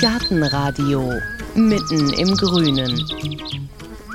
Gartenradio 0.00 1.12
mitten 1.54 2.12
im 2.12 2.36
Grünen. 2.36 3.04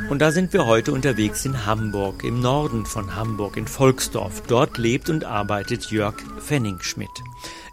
Und 0.09 0.19
da 0.19 0.31
sind 0.31 0.53
wir 0.53 0.65
heute 0.65 0.91
unterwegs 0.91 1.46
in 1.46 1.65
Hamburg, 1.65 2.23
im 2.23 2.41
Norden 2.41 2.85
von 2.85 3.15
Hamburg, 3.15 3.57
in 3.57 3.67
Volksdorf. 3.67 4.43
Dort 4.47 4.77
lebt 4.77 5.09
und 5.09 5.23
arbeitet 5.23 5.91
Jörg 5.91 6.15
Fenningschmidt. 6.39 7.09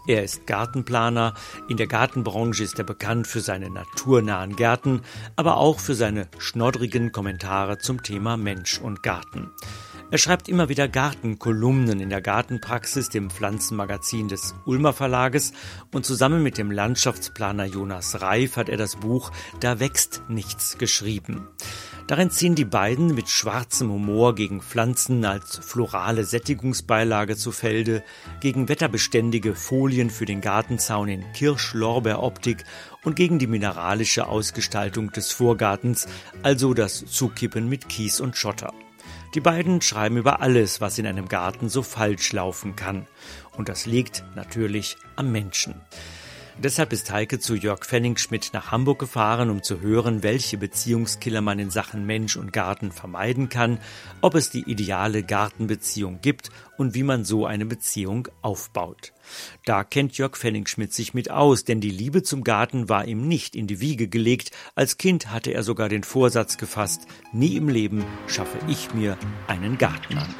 Er 0.07 0.23
ist 0.23 0.47
Gartenplaner. 0.47 1.33
In 1.67 1.77
der 1.77 1.87
Gartenbranche 1.87 2.63
ist 2.63 2.79
er 2.79 2.85
bekannt 2.85 3.27
für 3.27 3.41
seine 3.41 3.69
naturnahen 3.69 4.55
Gärten, 4.55 5.01
aber 5.35 5.57
auch 5.57 5.79
für 5.79 5.95
seine 5.95 6.27
schnoddrigen 6.37 7.11
Kommentare 7.11 7.77
zum 7.77 8.03
Thema 8.03 8.37
Mensch 8.37 8.79
und 8.79 9.03
Garten. 9.03 9.51
Er 10.09 10.17
schreibt 10.17 10.47
immer 10.47 10.69
wieder 10.69 10.87
Gartenkolumnen 10.87 11.99
in 11.99 12.09
der 12.09 12.21
Gartenpraxis, 12.21 13.09
dem 13.09 13.29
Pflanzenmagazin 13.29 14.29
des 14.29 14.55
Ulmer 14.65 14.93
Verlages 14.93 15.51
und 15.93 16.05
zusammen 16.05 16.41
mit 16.41 16.57
dem 16.57 16.71
Landschaftsplaner 16.71 17.65
Jonas 17.65 18.21
Reif 18.21 18.55
hat 18.55 18.69
er 18.69 18.77
das 18.77 18.95
Buch 18.95 19.31
Da 19.59 19.81
wächst 19.81 20.21
nichts 20.29 20.77
geschrieben. 20.77 21.49
Darin 22.07 22.31
ziehen 22.31 22.55
die 22.55 22.63
beiden 22.63 23.15
mit 23.15 23.27
schwarzem 23.27 23.91
Humor 23.91 24.33
gegen 24.33 24.61
Pflanzen 24.61 25.25
als 25.25 25.57
florale 25.57 26.23
Sättigungsbeilage 26.23 27.35
zu 27.35 27.51
Felde, 27.51 28.01
gegen 28.39 28.69
wetterbeständige 28.69 29.55
Folien 29.55 30.09
für 30.09 30.25
den 30.25 30.39
Gartenzaun 30.39 31.09
in 31.09 31.25
Kirsch-Lorbeer-Optik 31.33 32.63
und 33.03 33.17
gegen 33.17 33.39
die 33.39 33.47
mineralische 33.47 34.27
Ausgestaltung 34.27 35.11
des 35.11 35.33
Vorgartens, 35.33 36.07
also 36.43 36.73
das 36.73 37.05
Zukippen 37.05 37.67
mit 37.67 37.89
Kies 37.89 38.21
und 38.21 38.37
Schotter. 38.37 38.71
Die 39.33 39.41
beiden 39.41 39.81
schreiben 39.81 40.17
über 40.17 40.41
alles, 40.41 40.79
was 40.81 40.97
in 40.97 41.05
einem 41.05 41.27
Garten 41.27 41.69
so 41.69 41.83
falsch 41.83 42.31
laufen 42.33 42.75
kann. 42.75 43.07
Und 43.57 43.69
das 43.69 43.85
liegt 43.85 44.23
natürlich 44.35 44.97
am 45.15 45.31
Menschen. 45.31 45.75
Deshalb 46.59 46.91
ist 46.91 47.11
Heike 47.11 47.37
zu 47.37 47.53
Jörg 47.53 47.85
Fenningschmidt 47.85 48.49
nach 48.51 48.71
Hamburg 48.71 48.97
gefahren, 48.97 49.51
um 49.51 49.61
zu 49.61 49.79
hören, 49.81 50.23
welche 50.23 50.57
Beziehungskiller 50.57 51.41
man 51.41 51.59
in 51.59 51.69
Sachen 51.69 52.07
Mensch 52.07 52.35
und 52.35 52.51
Garten 52.51 52.91
vermeiden 52.91 53.47
kann, 53.47 53.77
ob 54.21 54.33
es 54.33 54.49
die 54.49 54.63
ideale 54.63 55.21
Gartenbeziehung 55.21 56.19
gibt 56.19 56.49
und 56.75 56.95
wie 56.95 57.03
man 57.03 57.25
so 57.25 57.45
eine 57.45 57.67
Beziehung 57.67 58.27
aufbaut. 58.41 59.13
Da 59.65 59.83
kennt 59.83 60.17
Jörg 60.17 60.35
Fenningschmidt 60.35 60.93
sich 60.93 61.13
mit 61.13 61.29
aus, 61.29 61.63
denn 61.63 61.79
die 61.79 61.91
Liebe 61.91 62.23
zum 62.23 62.43
Garten 62.43 62.89
war 62.89 63.05
ihm 63.05 63.27
nicht 63.27 63.55
in 63.55 63.67
die 63.67 63.79
Wiege 63.79 64.07
gelegt. 64.07 64.49
Als 64.73 64.97
Kind 64.97 65.31
hatte 65.31 65.51
er 65.51 65.61
sogar 65.61 65.89
den 65.89 66.03
Vorsatz 66.03 66.57
gefasst, 66.57 67.05
nie 67.31 67.55
im 67.55 67.69
Leben 67.69 68.03
schaffe 68.25 68.57
ich 68.67 68.95
mir 68.95 69.15
einen 69.45 69.77
Garten 69.77 70.17
an. 70.17 70.35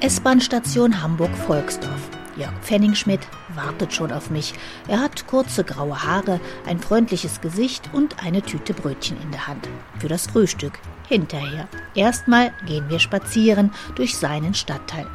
S-Bahn-Station 0.00 1.00
Hamburg-Volksdorf. 1.00 2.19
Jörg 2.40 2.54
Pfenningschmidt 2.62 3.20
wartet 3.54 3.92
schon 3.92 4.10
auf 4.10 4.30
mich. 4.30 4.54
Er 4.88 5.00
hat 5.00 5.26
kurze 5.26 5.62
graue 5.62 6.02
Haare, 6.02 6.40
ein 6.66 6.80
freundliches 6.80 7.42
Gesicht 7.42 7.90
und 7.92 8.24
eine 8.24 8.40
Tüte 8.40 8.72
Brötchen 8.72 9.20
in 9.20 9.30
der 9.30 9.46
Hand. 9.46 9.68
Für 9.98 10.08
das 10.08 10.26
Frühstück. 10.26 10.78
Hinterher. 11.06 11.68
Erstmal 11.94 12.52
gehen 12.66 12.88
wir 12.88 12.98
spazieren 12.98 13.72
durch 13.94 14.16
seinen 14.16 14.54
Stadtteil. 14.54 15.06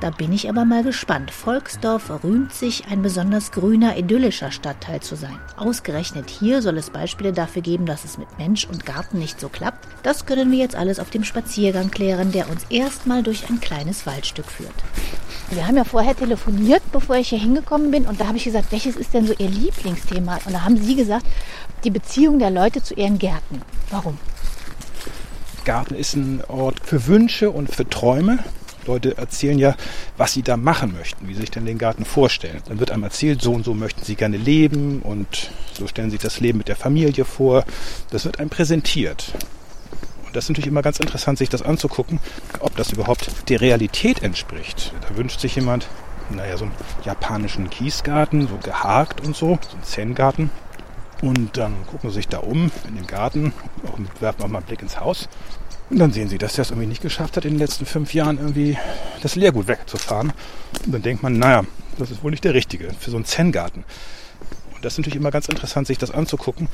Da 0.00 0.08
bin 0.08 0.32
ich 0.32 0.48
aber 0.48 0.64
mal 0.64 0.82
gespannt. 0.82 1.30
Volksdorf 1.30 2.10
rühmt 2.24 2.54
sich, 2.54 2.86
ein 2.90 3.02
besonders 3.02 3.52
grüner, 3.52 3.98
idyllischer 3.98 4.50
Stadtteil 4.50 5.00
zu 5.00 5.14
sein. 5.14 5.38
Ausgerechnet 5.58 6.30
hier 6.30 6.62
soll 6.62 6.78
es 6.78 6.88
Beispiele 6.88 7.34
dafür 7.34 7.60
geben, 7.60 7.84
dass 7.84 8.06
es 8.06 8.16
mit 8.16 8.38
Mensch 8.38 8.64
und 8.64 8.86
Garten 8.86 9.18
nicht 9.18 9.38
so 9.38 9.50
klappt. 9.50 9.86
Das 10.02 10.24
können 10.24 10.50
wir 10.50 10.58
jetzt 10.58 10.74
alles 10.74 11.00
auf 11.00 11.10
dem 11.10 11.22
Spaziergang 11.22 11.90
klären, 11.90 12.32
der 12.32 12.48
uns 12.48 12.64
erstmal 12.70 13.22
durch 13.22 13.50
ein 13.50 13.60
kleines 13.60 14.06
Waldstück 14.06 14.46
führt. 14.46 14.72
Wir 15.50 15.66
haben 15.66 15.76
ja 15.76 15.84
vorher 15.84 16.16
telefoniert, 16.16 16.82
bevor 16.92 17.16
ich 17.16 17.28
hier 17.28 17.38
hingekommen 17.38 17.90
bin. 17.90 18.06
Und 18.06 18.22
da 18.22 18.28
habe 18.28 18.38
ich 18.38 18.44
gesagt, 18.44 18.72
welches 18.72 18.96
ist 18.96 19.12
denn 19.12 19.26
so 19.26 19.34
Ihr 19.36 19.50
Lieblingsthema? 19.50 20.38
Und 20.46 20.54
da 20.54 20.64
haben 20.64 20.78
Sie 20.78 20.96
gesagt, 20.96 21.26
die 21.84 21.90
Beziehung 21.90 22.38
der 22.38 22.50
Leute 22.50 22.82
zu 22.82 22.94
ihren 22.94 23.18
Gärten. 23.18 23.60
Warum? 23.90 24.16
Garten 25.66 25.94
ist 25.94 26.14
ein 26.14 26.42
Ort 26.48 26.80
für 26.82 27.06
Wünsche 27.06 27.50
und 27.50 27.68
für 27.74 27.86
Träume. 27.86 28.38
Leute 28.86 29.16
erzählen 29.16 29.58
ja, 29.58 29.76
was 30.16 30.32
sie 30.32 30.42
da 30.42 30.56
machen 30.56 30.92
möchten, 30.92 31.28
wie 31.28 31.34
sie 31.34 31.40
sich 31.40 31.50
denn 31.50 31.66
den 31.66 31.78
Garten 31.78 32.04
vorstellen. 32.04 32.62
Dann 32.66 32.80
wird 32.80 32.90
einem 32.90 33.04
erzählt, 33.04 33.42
so 33.42 33.52
und 33.52 33.64
so 33.64 33.74
möchten 33.74 34.04
sie 34.04 34.16
gerne 34.16 34.36
leben 34.36 35.02
und 35.02 35.50
so 35.72 35.86
stellen 35.86 36.10
sie 36.10 36.16
sich 36.16 36.22
das 36.22 36.40
Leben 36.40 36.58
mit 36.58 36.68
der 36.68 36.76
Familie 36.76 37.24
vor. 37.24 37.64
Das 38.10 38.24
wird 38.24 38.38
einem 38.38 38.50
präsentiert. 38.50 39.32
Und 40.26 40.36
das 40.36 40.44
ist 40.44 40.50
natürlich 40.50 40.68
immer 40.68 40.82
ganz 40.82 41.00
interessant, 41.00 41.38
sich 41.38 41.48
das 41.48 41.62
anzugucken, 41.62 42.20
ob 42.60 42.76
das 42.76 42.92
überhaupt 42.92 43.48
der 43.48 43.60
Realität 43.60 44.22
entspricht. 44.22 44.92
Da 45.08 45.16
wünscht 45.16 45.40
sich 45.40 45.56
jemand, 45.56 45.88
naja, 46.30 46.56
so 46.56 46.66
einen 46.66 46.74
japanischen 47.04 47.68
Kiesgarten, 47.68 48.46
so 48.46 48.56
gehakt 48.62 49.20
und 49.26 49.34
so, 49.34 49.58
so 49.60 49.74
einen 49.74 49.82
Zen-Garten. 49.82 50.50
Und 51.20 51.56
dann 51.56 51.74
gucken 51.86 52.10
sie 52.10 52.16
sich 52.16 52.28
da 52.28 52.38
um 52.38 52.70
in 52.88 52.94
den 52.94 53.06
Garten, 53.06 53.52
werfen 54.20 54.42
auch 54.42 54.48
mal 54.48 54.58
einen 54.58 54.66
Blick 54.66 54.82
ins 54.82 55.00
Haus 55.00 55.28
und 55.90 55.98
dann 55.98 56.12
sehen 56.12 56.28
sie, 56.28 56.38
dass 56.38 56.56
er 56.56 56.62
es 56.62 56.70
irgendwie 56.70 56.86
nicht 56.86 57.02
geschafft 57.02 57.36
hat, 57.36 57.44
in 57.44 57.52
den 57.54 57.58
letzten 57.58 57.84
fünf 57.84 58.14
Jahren 58.14 58.38
irgendwie 58.38 58.78
das 59.22 59.34
Leergut 59.34 59.66
wegzufahren. 59.66 60.32
Und 60.86 60.92
dann 60.92 61.02
denkt 61.02 61.22
man, 61.22 61.38
naja, 61.38 61.64
das 61.98 62.10
ist 62.10 62.22
wohl 62.22 62.30
nicht 62.30 62.44
der 62.44 62.54
Richtige 62.54 62.92
für 62.98 63.10
so 63.10 63.16
einen 63.16 63.24
Zen-Garten. 63.24 63.84
Und 64.74 64.84
das 64.84 64.94
ist 64.94 64.98
natürlich 64.98 65.16
immer 65.16 65.32
ganz 65.32 65.48
interessant, 65.48 65.88
sich 65.88 65.98
das 65.98 66.12
anzugucken 66.12 66.68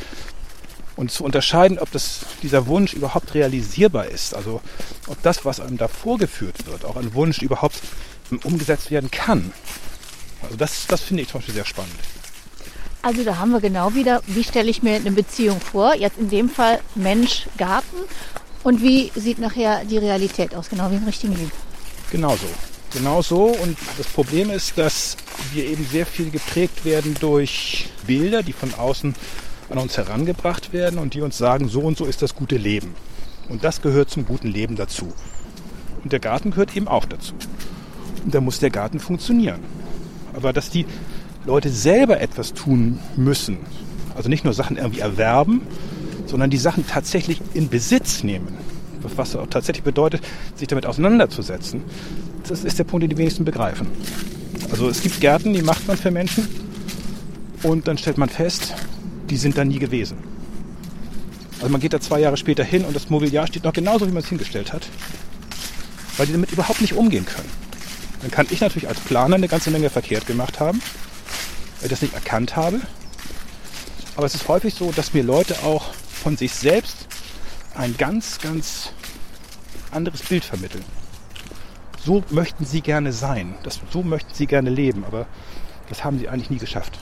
und 0.97 1.11
zu 1.11 1.25
unterscheiden, 1.25 1.79
ob 1.79 1.91
das, 1.93 2.21
dieser 2.43 2.67
Wunsch 2.67 2.93
überhaupt 2.93 3.35
realisierbar 3.35 4.07
ist. 4.07 4.35
Also 4.35 4.61
ob 5.07 5.23
das, 5.23 5.45
was 5.45 5.61
einem 5.61 5.79
da 5.79 5.89
vorgeführt 5.89 6.67
wird, 6.67 6.85
auch 6.85 6.97
ein 6.97 7.15
Wunsch 7.15 7.41
überhaupt 7.41 7.81
umgesetzt 8.45 8.91
werden 8.91 9.11
kann. 9.11 9.53
Also 10.43 10.57
das, 10.57 10.87
das 10.87 11.01
finde 11.01 11.23
ich 11.23 11.31
zum 11.31 11.41
Beispiel 11.41 11.55
sehr 11.55 11.65
spannend. 11.65 11.95
Also 13.03 13.25
da 13.25 13.39
haben 13.39 13.53
wir 13.53 13.61
genau 13.61 13.95
wieder, 13.95 14.23
wie 14.27 14.45
stelle 14.45 14.69
ich 14.69 14.83
mir 14.83 14.97
eine 14.97 15.13
Beziehung 15.13 15.61
vor? 15.61 15.95
Jetzt 15.95 16.19
in 16.19 16.29
dem 16.29 16.51
Fall 16.51 16.81
Mensch-Garten. 16.97 17.97
Und 18.67 18.83
wie 18.83 19.13
sieht 19.15 19.39
nachher 19.39 19.85
die 19.85 19.97
Realität 19.97 20.53
aus, 20.53 20.69
genau 20.69 20.91
wie 20.91 20.97
im 20.97 21.05
richtigen 21.05 21.37
Leben? 21.37 21.53
Genau 22.11 22.31
so. 22.31 22.49
Genau 22.93 23.23
so. 23.23 23.45
Und 23.45 23.79
das 23.97 24.09
Problem 24.09 24.51
ist, 24.51 24.77
dass 24.77 25.17
wir 25.53 25.67
eben 25.67 25.87
sehr 25.87 26.05
viel 26.05 26.33
geprägt 26.33 26.85
werden 26.85 27.15
durch 27.21 27.87
Bilder, 28.09 28.43
die 28.43 28.53
von 28.53 28.75
außen 28.75 29.15
an 29.71 29.79
uns 29.79 29.97
herangebracht 29.97 30.73
werden 30.73 30.99
und 30.99 31.15
die 31.15 31.21
uns 31.21 31.39
sagen, 31.39 31.69
so 31.69 31.83
und 31.83 31.97
so 31.97 32.07
ist 32.07 32.23
das 32.23 32.35
gute 32.35 32.57
Leben. 32.57 32.97
Und 33.49 33.63
das 33.63 33.83
gehört 33.83 34.11
zum 34.11 34.27
guten 34.27 34.49
Leben 34.49 34.75
dazu. 34.75 35.13
Und 36.03 36.13
der 36.13 36.19
Garten 36.19 36.51
gehört 36.51 36.77
eben 36.77 36.89
auch 36.89 37.05
dazu. 37.05 37.35
Und 38.25 38.35
da 38.35 38.41
muss 38.41 38.59
der 38.59 38.71
Garten 38.71 38.99
funktionieren. 38.99 39.61
Aber 40.35 40.53
dass 40.53 40.71
die 40.71 40.87
Leute 41.45 41.71
selber 41.71 42.21
etwas 42.21 42.53
tun 42.53 42.99
müssen, 43.15 43.59
also 44.17 44.29
nicht 44.29 44.43
nur 44.43 44.55
Sachen 44.55 44.77
irgendwie 44.77 44.99
erwerben, 44.99 45.69
sondern 46.27 46.51
die 46.51 46.59
Sachen 46.59 46.87
tatsächlich 46.87 47.41
in 47.55 47.69
Besitz 47.69 48.23
nehmen. 48.23 48.57
Was 49.15 49.37
auch 49.37 49.47
tatsächlich 49.47 49.85
bedeutet, 49.85 50.23
sich 50.57 50.67
damit 50.67 50.85
auseinanderzusetzen. 50.85 51.83
Das 52.49 52.65
ist 52.65 52.79
der 52.79 52.85
Punkt, 52.85 53.05
den 53.05 53.11
die 53.11 53.19
wenigsten 53.19 53.45
begreifen. 53.45 53.87
Also 54.71 54.89
es 54.89 55.01
gibt 55.01 55.21
Gärten, 55.21 55.53
die 55.53 55.63
macht 55.63 55.87
man 55.87 55.97
für 55.97 56.11
Menschen 56.11 56.49
und 57.63 57.87
dann 57.87 57.99
stellt 57.99 58.19
man 58.19 58.29
fest, 58.29 58.75
die 59.31 59.37
sind 59.37 59.57
da 59.57 59.65
nie 59.65 59.79
gewesen. 59.79 60.19
Also 61.61 61.71
man 61.71 61.81
geht 61.81 61.93
da 61.93 62.01
zwei 62.01 62.21
Jahre 62.21 62.37
später 62.37 62.65
hin 62.65 62.85
und 62.85 62.95
das 62.95 63.09
Mobiliar 63.09 63.47
steht 63.47 63.65
noch 63.65 63.73
genauso, 63.73 64.07
wie 64.07 64.13
man 64.13 64.23
es 64.23 64.29
hingestellt 64.29 64.73
hat, 64.73 64.89
weil 66.17 66.27
die 66.27 66.33
damit 66.33 66.53
überhaupt 66.53 66.81
nicht 66.81 66.95
umgehen 66.95 67.25
können. 67.27 67.49
Dann 68.23 68.31
kann 68.31 68.47
ich 68.51 68.61
natürlich 68.61 68.89
als 68.89 69.01
Planer 69.01 69.37
eine 69.37 69.49
ganze 69.49 69.71
Menge 69.71 69.91
verkehrt 69.91 70.27
gemacht 70.27 70.61
haben, 70.61 70.81
weil 71.79 71.87
ich 71.87 71.91
das 71.91 72.03
nicht 72.03 72.15
erkannt 72.15 72.57
habe. 72.57 72.81
Aber 74.17 74.27
es 74.27 74.35
ist 74.35 74.49
häufig 74.49 74.75
so, 74.75 74.93
dass 74.93 75.15
mir 75.15 75.23
Leute 75.23 75.63
auch 75.63 75.86
von 76.27 76.37
sich 76.37 76.57
selbst 76.57 77.07
ein 77.77 77.97
ganz, 77.97 78.41
ganz 78.41 78.91
anderes 79.93 80.23
Bild 80.23 80.45
vermitteln. 80.45 80.85
So 82.05 82.25
möchten 82.31 82.67
sie 82.67 82.81
gerne 82.81 83.13
sein, 83.13 83.55
das, 83.63 83.79
so 83.93 84.03
möchten 84.03 84.35
sie 84.35 84.49
gerne 84.49 84.69
leben, 84.69 85.05
aber 85.05 85.29
das 85.89 86.03
haben 86.03 86.19
sie 86.19 86.29
eigentlich 86.29 86.51
nie 86.51 86.59
geschafft. 86.59 86.99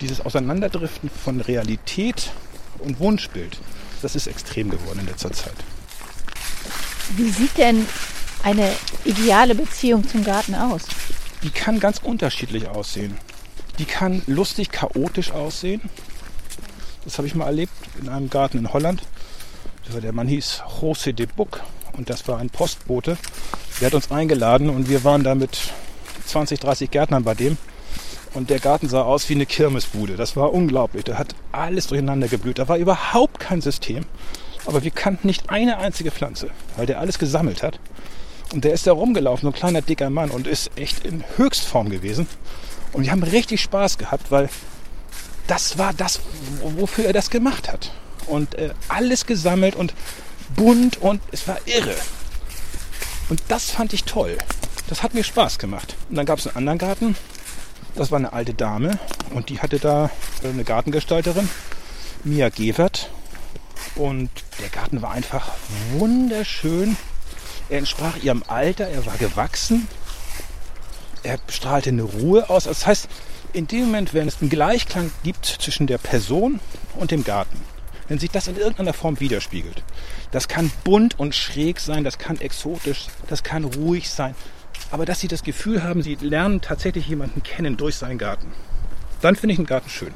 Dieses 0.00 0.22
Auseinanderdriften 0.22 1.10
von 1.10 1.42
Realität 1.42 2.32
und 2.78 3.00
Wunschbild, 3.00 3.58
das 4.00 4.16
ist 4.16 4.28
extrem 4.28 4.70
geworden 4.70 5.00
in 5.00 5.06
letzter 5.08 5.32
Zeit. 5.32 5.56
Wie 7.18 7.28
sieht 7.28 7.58
denn 7.58 7.84
eine 8.42 8.72
ideale 9.04 9.54
Beziehung 9.54 10.08
zum 10.08 10.24
Garten 10.24 10.54
aus? 10.54 10.84
Die 11.42 11.50
kann 11.50 11.80
ganz 11.80 11.98
unterschiedlich 12.02 12.66
aussehen. 12.66 13.18
Die 13.78 13.84
kann 13.84 14.22
lustig, 14.26 14.70
chaotisch 14.70 15.32
aussehen. 15.32 15.82
Das 17.06 17.18
habe 17.18 17.28
ich 17.28 17.36
mal 17.36 17.46
erlebt 17.46 17.72
in 18.00 18.08
einem 18.08 18.28
Garten 18.28 18.58
in 18.58 18.72
Holland. 18.72 19.00
Der 20.02 20.12
Mann 20.12 20.26
hieß 20.26 20.64
José 20.80 21.12
de 21.12 21.26
Buc 21.26 21.62
und 21.96 22.10
das 22.10 22.26
war 22.26 22.38
ein 22.38 22.50
Postbote. 22.50 23.16
Der 23.80 23.86
hat 23.86 23.94
uns 23.94 24.10
eingeladen 24.10 24.68
und 24.68 24.88
wir 24.88 25.04
waren 25.04 25.22
da 25.22 25.36
mit 25.36 25.56
20, 26.26 26.58
30 26.58 26.90
Gärtnern 26.90 27.22
bei 27.22 27.34
dem. 27.34 27.58
Und 28.34 28.50
der 28.50 28.58
Garten 28.58 28.88
sah 28.88 29.02
aus 29.02 29.28
wie 29.28 29.34
eine 29.34 29.46
Kirmesbude. 29.46 30.16
Das 30.16 30.36
war 30.36 30.52
unglaublich. 30.52 31.04
Da 31.04 31.16
hat 31.16 31.36
alles 31.52 31.86
durcheinander 31.86 32.26
geblüht. 32.26 32.58
Da 32.58 32.66
war 32.66 32.76
überhaupt 32.76 33.38
kein 33.38 33.60
System. 33.60 34.04
Aber 34.66 34.82
wir 34.82 34.90
kannten 34.90 35.28
nicht 35.28 35.48
eine 35.48 35.78
einzige 35.78 36.10
Pflanze, 36.10 36.50
weil 36.76 36.86
der 36.86 36.98
alles 36.98 37.20
gesammelt 37.20 37.62
hat. 37.62 37.78
Und 38.52 38.64
der 38.64 38.72
ist 38.72 38.88
da 38.88 38.92
rumgelaufen, 38.92 39.42
so 39.42 39.48
ein 39.50 39.58
kleiner 39.58 39.80
dicker 39.80 40.10
Mann 40.10 40.30
und 40.30 40.48
ist 40.48 40.72
echt 40.76 41.04
in 41.04 41.22
Höchstform 41.36 41.88
gewesen. 41.88 42.26
Und 42.92 43.04
wir 43.04 43.12
haben 43.12 43.22
richtig 43.22 43.60
Spaß 43.60 43.96
gehabt, 43.96 44.32
weil 44.32 44.48
das 45.46 45.78
war 45.78 45.92
das, 45.92 46.20
wofür 46.60 47.06
er 47.06 47.12
das 47.12 47.30
gemacht 47.30 47.70
hat. 47.70 47.92
Und 48.26 48.54
äh, 48.56 48.70
alles 48.88 49.26
gesammelt 49.26 49.76
und 49.76 49.94
bunt 50.54 50.96
und 50.98 51.20
es 51.32 51.46
war 51.46 51.58
irre. 51.66 51.94
Und 53.28 53.40
das 53.48 53.70
fand 53.70 53.92
ich 53.92 54.04
toll. 54.04 54.36
Das 54.88 55.02
hat 55.02 55.14
mir 55.14 55.24
Spaß 55.24 55.58
gemacht. 55.58 55.96
Und 56.08 56.16
dann 56.16 56.26
gab 56.26 56.38
es 56.38 56.46
einen 56.46 56.56
anderen 56.56 56.78
Garten. 56.78 57.16
Das 57.94 58.10
war 58.10 58.18
eine 58.18 58.32
alte 58.32 58.54
Dame 58.54 58.98
und 59.30 59.48
die 59.48 59.60
hatte 59.60 59.78
da 59.78 60.10
äh, 60.42 60.48
eine 60.48 60.64
Gartengestalterin, 60.64 61.48
Mia 62.24 62.50
Gewert. 62.50 63.10
Und 63.94 64.30
der 64.60 64.68
Garten 64.68 65.00
war 65.00 65.12
einfach 65.12 65.52
wunderschön. 65.92 66.96
Er 67.68 67.78
entsprach 67.78 68.16
ihrem 68.18 68.44
Alter, 68.46 68.86
er 68.88 69.06
war 69.06 69.16
gewachsen. 69.16 69.88
Er 71.22 71.38
strahlte 71.48 71.88
eine 71.88 72.02
Ruhe 72.02 72.50
aus. 72.50 72.64
Das 72.64 72.86
heißt, 72.86 73.08
in 73.56 73.66
dem 73.66 73.86
Moment, 73.86 74.12
wenn 74.12 74.28
es 74.28 74.40
einen 74.40 74.50
Gleichklang 74.50 75.10
gibt 75.24 75.46
zwischen 75.46 75.86
der 75.86 75.96
Person 75.96 76.60
und 76.96 77.10
dem 77.10 77.24
Garten, 77.24 77.56
wenn 78.06 78.18
sich 78.18 78.30
das 78.30 78.48
in 78.48 78.56
irgendeiner 78.56 78.92
Form 78.92 79.18
widerspiegelt, 79.18 79.82
das 80.30 80.46
kann 80.46 80.70
bunt 80.84 81.18
und 81.18 81.34
schräg 81.34 81.80
sein, 81.80 82.04
das 82.04 82.18
kann 82.18 82.38
exotisch, 82.38 83.06
das 83.28 83.42
kann 83.42 83.64
ruhig 83.64 84.10
sein, 84.10 84.34
aber 84.90 85.06
dass 85.06 85.20
sie 85.20 85.28
das 85.28 85.42
Gefühl 85.42 85.82
haben, 85.82 86.02
sie 86.02 86.16
lernen 86.16 86.60
tatsächlich 86.60 87.08
jemanden 87.08 87.42
kennen 87.42 87.78
durch 87.78 87.96
seinen 87.96 88.18
Garten, 88.18 88.52
dann 89.22 89.36
finde 89.36 89.54
ich 89.54 89.58
einen 89.58 89.66
Garten 89.66 89.88
schön. 89.88 90.12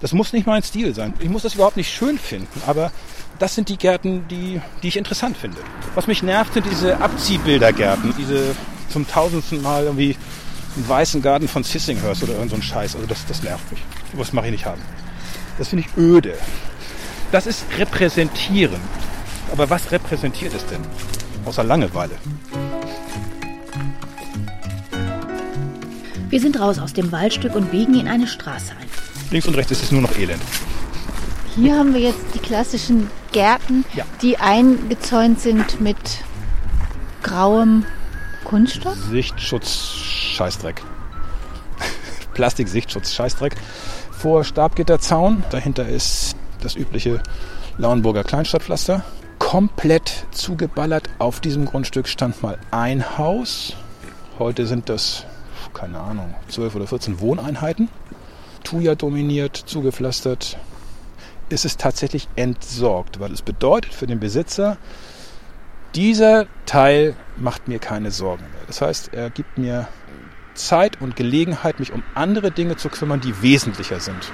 Das 0.00 0.12
muss 0.12 0.32
nicht 0.32 0.46
mein 0.46 0.62
Stil 0.62 0.94
sein. 0.94 1.12
Ich 1.20 1.28
muss 1.28 1.42
das 1.42 1.54
überhaupt 1.54 1.76
nicht 1.76 1.92
schön 1.92 2.18
finden, 2.18 2.62
aber 2.66 2.90
das 3.38 3.54
sind 3.54 3.68
die 3.68 3.76
Gärten, 3.76 4.26
die, 4.28 4.60
die 4.82 4.88
ich 4.88 4.96
interessant 4.96 5.36
finde. 5.36 5.58
Was 5.94 6.06
mich 6.06 6.22
nervt, 6.22 6.54
sind 6.54 6.66
diese 6.66 6.98
Abziehbildergärten, 7.00 8.14
diese 8.16 8.56
zum 8.88 9.06
tausendsten 9.06 9.62
Mal 9.62 9.84
irgendwie 9.84 10.16
einen 10.76 10.88
weißen 10.88 11.22
Garten 11.22 11.48
von 11.48 11.62
Sissinghurst 11.64 12.22
oder 12.22 12.34
irgend 12.34 12.50
so 12.50 12.56
ein 12.56 12.62
Scheiß. 12.62 12.94
Also 12.94 13.06
das, 13.06 13.24
das 13.26 13.42
nervt 13.42 13.70
mich. 13.70 13.80
Das 14.16 14.32
mache 14.32 14.46
ich 14.46 14.52
nicht 14.52 14.66
haben. 14.66 14.80
Das 15.58 15.68
finde 15.68 15.84
ich 15.86 15.96
öde. 16.02 16.34
Das 17.30 17.46
ist 17.46 17.64
repräsentieren. 17.78 18.80
Aber 19.52 19.68
was 19.70 19.90
repräsentiert 19.90 20.54
es 20.54 20.64
denn? 20.66 20.80
Außer 21.44 21.62
Langeweile. 21.64 22.14
Wir 26.30 26.40
sind 26.40 26.58
raus 26.58 26.78
aus 26.78 26.94
dem 26.94 27.12
Waldstück 27.12 27.54
und 27.54 27.70
biegen 27.70 27.98
in 27.98 28.08
eine 28.08 28.26
Straße 28.26 28.70
ein. 28.80 28.86
Links 29.30 29.46
und 29.46 29.54
rechts 29.56 29.72
ist 29.72 29.82
es 29.82 29.92
nur 29.92 30.00
noch 30.02 30.16
Elend. 30.16 30.40
Hier 31.54 31.76
haben 31.76 31.92
wir 31.92 32.00
jetzt 32.00 32.20
die 32.34 32.38
klassischen 32.38 33.10
Gärten, 33.32 33.84
Ja. 33.94 34.04
die 34.22 34.38
eingezäunt 34.38 35.40
sind 35.40 35.80
mit 35.82 35.96
grauem 37.22 37.84
Kunststoff. 38.44 38.96
Sichtschutz, 39.10 39.92
Scheißdreck. 40.42 40.82
Plastik, 42.34 42.66
Sichtschutz, 42.66 43.12
Scheißdreck. 43.12 43.54
Vor 44.10 44.42
Stabgitterzaun. 44.42 45.44
Dahinter 45.50 45.86
ist 45.88 46.34
das 46.60 46.74
übliche 46.74 47.22
Lauenburger 47.78 48.24
Kleinstadtpflaster. 48.24 49.04
Komplett 49.38 50.26
zugeballert. 50.32 51.08
Auf 51.20 51.38
diesem 51.38 51.64
Grundstück 51.64 52.08
stand 52.08 52.42
mal 52.42 52.58
ein 52.72 53.18
Haus. 53.18 53.76
Heute 54.40 54.66
sind 54.66 54.88
das, 54.88 55.26
keine 55.74 56.00
Ahnung, 56.00 56.34
12 56.48 56.74
oder 56.74 56.88
14 56.88 57.20
Wohneinheiten. 57.20 57.88
Thuja 58.64 58.96
dominiert, 58.96 59.56
zugepflastert. 59.56 60.58
Ist 61.50 61.64
es 61.64 61.76
tatsächlich 61.76 62.26
entsorgt, 62.34 63.20
weil 63.20 63.30
es 63.30 63.42
bedeutet 63.42 63.94
für 63.94 64.08
den 64.08 64.18
Besitzer, 64.18 64.76
dieser 65.94 66.46
Teil 66.66 67.14
macht 67.36 67.68
mir 67.68 67.78
keine 67.78 68.10
Sorgen 68.10 68.42
mehr. 68.42 68.62
Das 68.66 68.80
heißt, 68.80 69.14
er 69.14 69.30
gibt 69.30 69.56
mir 69.56 69.86
Zeit 70.54 71.00
und 71.00 71.16
Gelegenheit, 71.16 71.80
mich 71.80 71.92
um 71.92 72.02
andere 72.14 72.50
Dinge 72.50 72.76
zu 72.76 72.88
kümmern, 72.88 73.20
die 73.20 73.42
wesentlicher 73.42 74.00
sind. 74.00 74.32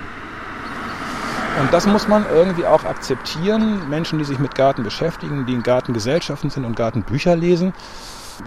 Und 1.61 1.73
das 1.73 1.87
muss 1.87 2.06
man 2.06 2.25
irgendwie 2.31 2.67
auch 2.67 2.85
akzeptieren. 2.85 3.88
Menschen, 3.88 4.19
die 4.19 4.25
sich 4.25 4.38
mit 4.38 4.55
Garten 4.55 4.85
beschäftigen, 4.85 5.44
die 5.47 5.55
in 5.55 5.62
Gartengesellschaften 5.62 6.50
sind 6.50 6.65
und 6.65 6.76
Gartenbücher 6.76 7.35
lesen, 7.35 7.73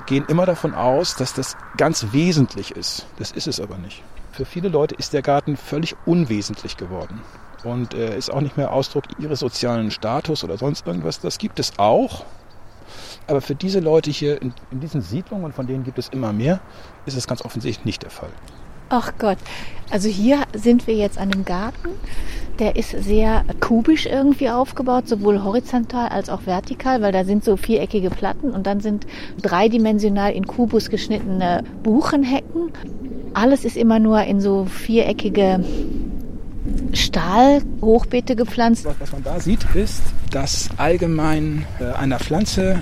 gehen 0.05 0.25
immer 0.27 0.45
davon 0.45 0.73
aus, 0.73 1.15
dass 1.15 1.33
das 1.33 1.57
ganz 1.75 2.07
wesentlich 2.11 2.71
ist. 2.71 3.05
Das 3.17 3.31
ist 3.31 3.47
es 3.47 3.59
aber 3.59 3.77
nicht. 3.77 4.01
Für 4.31 4.45
viele 4.45 4.69
Leute 4.69 4.95
ist 4.95 5.11
der 5.11 5.21
Garten 5.21 5.57
völlig 5.57 5.95
unwesentlich 6.05 6.77
geworden 6.77 7.21
und 7.65 7.93
äh, 7.93 8.17
ist 8.17 8.31
auch 8.31 8.41
nicht 8.41 8.55
mehr 8.55 8.71
Ausdruck 8.71 9.03
ihres 9.19 9.39
sozialen 9.39 9.91
Status 9.91 10.43
oder 10.45 10.57
sonst 10.57 10.87
irgendwas. 10.87 11.19
Das 11.19 11.37
gibt 11.37 11.59
es 11.59 11.73
auch. 11.77 12.23
Aber 13.31 13.39
für 13.39 13.55
diese 13.55 13.79
Leute 13.79 14.11
hier 14.11 14.41
in, 14.41 14.53
in 14.71 14.81
diesen 14.81 14.99
Siedlungen, 15.01 15.45
und 15.45 15.53
von 15.53 15.65
denen 15.65 15.85
gibt 15.85 15.97
es 15.97 16.09
immer 16.09 16.33
mehr, 16.33 16.59
ist 17.05 17.15
es 17.15 17.27
ganz 17.27 17.45
offensichtlich 17.45 17.85
nicht 17.85 18.03
der 18.03 18.09
Fall. 18.09 18.27
Ach 18.89 19.13
Gott. 19.17 19.37
Also 19.89 20.09
hier 20.09 20.43
sind 20.51 20.85
wir 20.85 20.95
jetzt 20.95 21.17
an 21.17 21.31
einem 21.31 21.45
Garten. 21.45 21.91
Der 22.59 22.75
ist 22.75 22.89
sehr 22.89 23.45
kubisch 23.61 24.05
irgendwie 24.05 24.49
aufgebaut, 24.49 25.07
sowohl 25.07 25.45
horizontal 25.45 26.09
als 26.09 26.27
auch 26.27 26.45
vertikal, 26.45 27.01
weil 27.01 27.13
da 27.13 27.23
sind 27.23 27.45
so 27.45 27.55
viereckige 27.55 28.09
Platten 28.09 28.51
und 28.51 28.67
dann 28.67 28.81
sind 28.81 29.07
dreidimensional 29.41 30.33
in 30.33 30.45
Kubus 30.45 30.89
geschnittene 30.89 31.63
Buchenhecken. 31.83 32.73
Alles 33.33 33.63
ist 33.63 33.77
immer 33.77 33.99
nur 33.99 34.21
in 34.23 34.41
so 34.41 34.65
viereckige 34.65 35.63
Stahlhochbeete 36.91 38.35
gepflanzt. 38.35 38.85
Was, 38.99 39.13
man 39.13 39.23
da 39.23 39.39
sieht, 39.39 39.65
ist, 39.73 40.01
dass 40.31 40.67
allgemein 40.75 41.65
äh, 41.79 41.93
einer 41.93 42.19
Pflanze 42.19 42.81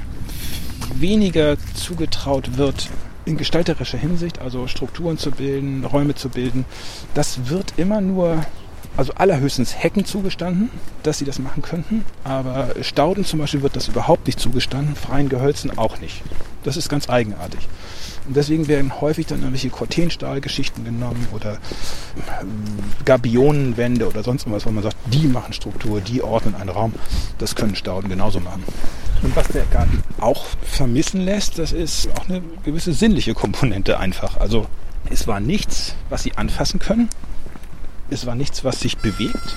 weniger 0.95 1.57
zugetraut 1.75 2.57
wird 2.57 2.89
in 3.25 3.37
gestalterischer 3.37 3.97
Hinsicht, 3.97 4.39
also 4.39 4.67
Strukturen 4.67 5.17
zu 5.17 5.31
bilden, 5.31 5.85
Räume 5.85 6.15
zu 6.15 6.29
bilden. 6.29 6.65
Das 7.13 7.49
wird 7.49 7.73
immer 7.77 8.01
nur, 8.01 8.43
also 8.97 9.13
allerhöchstens 9.13 9.75
Hecken 9.77 10.05
zugestanden, 10.05 10.69
dass 11.03 11.19
sie 11.19 11.25
das 11.25 11.39
machen 11.39 11.61
könnten. 11.61 12.05
Aber 12.23 12.69
Stauden 12.81 13.23
zum 13.25 13.39
Beispiel 13.39 13.61
wird 13.61 13.75
das 13.75 13.87
überhaupt 13.87 14.25
nicht 14.27 14.39
zugestanden, 14.39 14.95
freien 14.95 15.29
Gehölzen 15.29 15.77
auch 15.77 15.99
nicht. 15.99 16.21
Das 16.63 16.75
ist 16.75 16.89
ganz 16.89 17.09
eigenartig. 17.09 17.67
Und 18.27 18.35
deswegen 18.35 18.67
werden 18.67 18.99
häufig 19.01 19.25
dann 19.25 19.39
irgendwelche 19.39 19.69
Cortenstahlgeschichten 19.69 20.83
genommen 20.83 21.27
oder 21.33 21.57
ähm, 22.41 22.79
Gabionenwände 23.05 24.07
oder 24.07 24.23
sonst 24.23 24.43
irgendwas, 24.43 24.65
wo 24.65 24.71
man 24.71 24.83
sagt, 24.83 24.97
die 25.11 25.27
machen 25.27 25.53
Struktur, 25.53 26.01
die 26.01 26.21
ordnen 26.21 26.55
einen 26.55 26.69
Raum. 26.69 26.93
Das 27.37 27.55
können 27.55 27.75
Stauden 27.75 28.09
genauso 28.09 28.39
machen. 28.39 28.63
Und 29.21 29.35
was 29.35 29.47
der 29.49 29.65
Garten 29.65 30.03
auch 30.19 30.45
vermissen 30.61 31.21
lässt, 31.21 31.59
das 31.59 31.71
ist 31.71 32.09
auch 32.17 32.29
eine 32.29 32.41
gewisse 32.63 32.93
sinnliche 32.93 33.33
Komponente 33.33 33.99
einfach. 33.99 34.37
Also 34.37 34.67
es 35.09 35.27
war 35.27 35.39
nichts, 35.39 35.95
was 36.09 36.23
sie 36.23 36.37
anfassen 36.37 36.79
können. 36.79 37.09
Es 38.09 38.25
war 38.25 38.35
nichts, 38.35 38.63
was 38.63 38.79
sich 38.79 38.97
bewegt. 38.97 39.55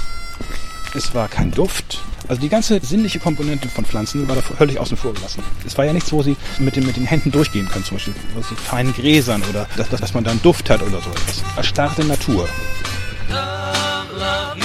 Es 0.95 1.14
war 1.14 1.28
kein 1.28 1.50
Duft. 1.50 2.00
Also 2.28 2.40
die 2.40 2.49
ganze 2.49 2.78
sinnliche 2.85 3.19
Komponente 3.19 3.69
von 3.69 3.85
Pflanzen 3.85 4.28
war 4.28 4.37
da 4.37 4.42
völlig 4.42 4.78
außen 4.78 4.97
vor 4.97 5.14
gelassen. 5.14 5.42
Es 5.66 5.76
war 5.78 5.85
ja 5.85 5.92
nichts, 5.92 6.12
wo 6.12 6.23
sie 6.23 6.37
mit 6.59 6.76
den, 6.76 6.85
mit 6.85 6.97
den 6.97 7.07
Händen 7.07 7.31
durchgehen 7.31 7.69
können, 7.69 7.85
zum 7.85 7.97
Beispiel 7.97 8.14
was 8.35 8.49
sie 8.49 8.57
feinen 8.57 8.92
Gräsern 8.92 9.42
oder 9.49 9.66
dass, 9.76 9.88
dass, 9.88 10.00
dass 10.00 10.14
man 10.14 10.25
da 10.25 10.33
einen 10.33 10.42
Duft 10.42 10.69
hat 10.69 10.83
oder 10.83 11.00
so 11.00 11.11
etwas. 11.11 11.42
Erstarrte 11.57 12.04
Natur. 12.04 12.49
Love, 13.31 14.19
love 14.19 14.62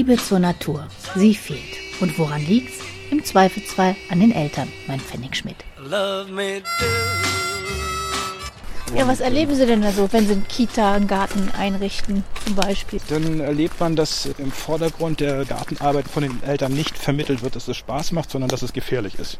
Liebe 0.00 0.16
zur 0.16 0.38
Natur. 0.38 0.88
Sie 1.14 1.34
fehlt. 1.34 1.76
Und 2.00 2.18
woran 2.18 2.40
liegt's? 2.46 2.78
Im 3.10 3.22
Zweifelsfall 3.22 3.94
an 4.08 4.20
den 4.20 4.32
Eltern, 4.32 4.72
mein 4.86 4.98
Pfennigschmidt. 4.98 5.58
Love 5.76 6.32
me 6.32 6.62
do. 6.62 7.39
Ja, 8.94 9.06
was 9.06 9.20
erleben 9.20 9.54
Sie 9.54 9.66
denn 9.66 9.82
da 9.82 9.92
so, 9.92 10.12
wenn 10.12 10.26
Sie 10.26 10.32
einen 10.32 10.48
Kita, 10.48 10.94
einen 10.94 11.06
Garten 11.06 11.50
einrichten, 11.56 12.24
zum 12.44 12.56
Beispiel? 12.56 13.00
Dann 13.08 13.40
erlebt 13.40 13.78
man, 13.78 13.94
dass 13.94 14.28
im 14.38 14.50
Vordergrund 14.50 15.20
der 15.20 15.44
Gartenarbeit 15.44 16.08
von 16.08 16.22
den 16.22 16.42
Eltern 16.42 16.72
nicht 16.72 16.98
vermittelt 16.98 17.42
wird, 17.42 17.56
dass 17.56 17.68
es 17.68 17.76
Spaß 17.76 18.12
macht, 18.12 18.30
sondern 18.30 18.48
dass 18.48 18.62
es 18.62 18.72
gefährlich 18.72 19.18
ist. 19.18 19.38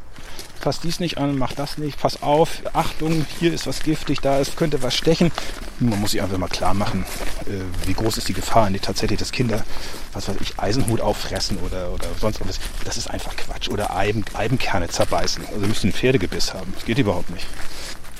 Fass 0.61 0.81
dies 0.81 1.01
nicht 1.01 1.19
an, 1.19 1.39
mach 1.39 1.53
das 1.55 1.79
nicht, 1.79 1.99
pass 1.99 2.23
auf, 2.23 2.63
Achtung, 2.75 3.25
hier 3.39 3.53
ist 3.53 3.67
was 3.67 3.83
giftig, 3.83 4.21
da 4.21 4.39
ist, 4.39 4.59
könnte 4.59 4.83
was 4.83 4.95
stechen. 4.95 5.33
Man 5.79 5.99
muss 6.01 6.11
sich 6.11 6.23
einfach 6.23 6.37
mal 6.37 6.49
klar 6.49 6.75
machen, 6.75 7.07
äh, 7.47 7.89
wie 7.89 7.95
groß 7.95 8.19
ist 8.19 8.29
die 8.29 8.35
Gefahr, 8.35 8.69
die 8.71 8.79
tatsächlich, 8.79 9.19
dass 9.19 9.33
Kinder, 9.33 9.65
was 10.13 10.29
weiß 10.29 10.37
ich, 10.41 10.61
Eisenhut 10.61 11.01
auffressen 11.01 11.59
oder, 11.59 11.93
oder 11.93 12.07
sonst 12.21 12.41
was. 12.47 12.61
Das 12.85 12.99
ist 12.99 13.11
einfach 13.11 13.35
Quatsch. 13.37 13.71
Oder 13.71 13.97
Eiben, 13.97 14.23
Eibenkerne 14.35 14.89
zerbeißen. 14.89 15.45
Also 15.47 15.67
müssen 15.67 15.89
ein 15.89 15.93
Pferdegebiss 15.95 16.53
haben. 16.53 16.73
Das 16.75 16.85
geht 16.85 16.99
überhaupt 16.99 17.31
nicht. 17.31 17.47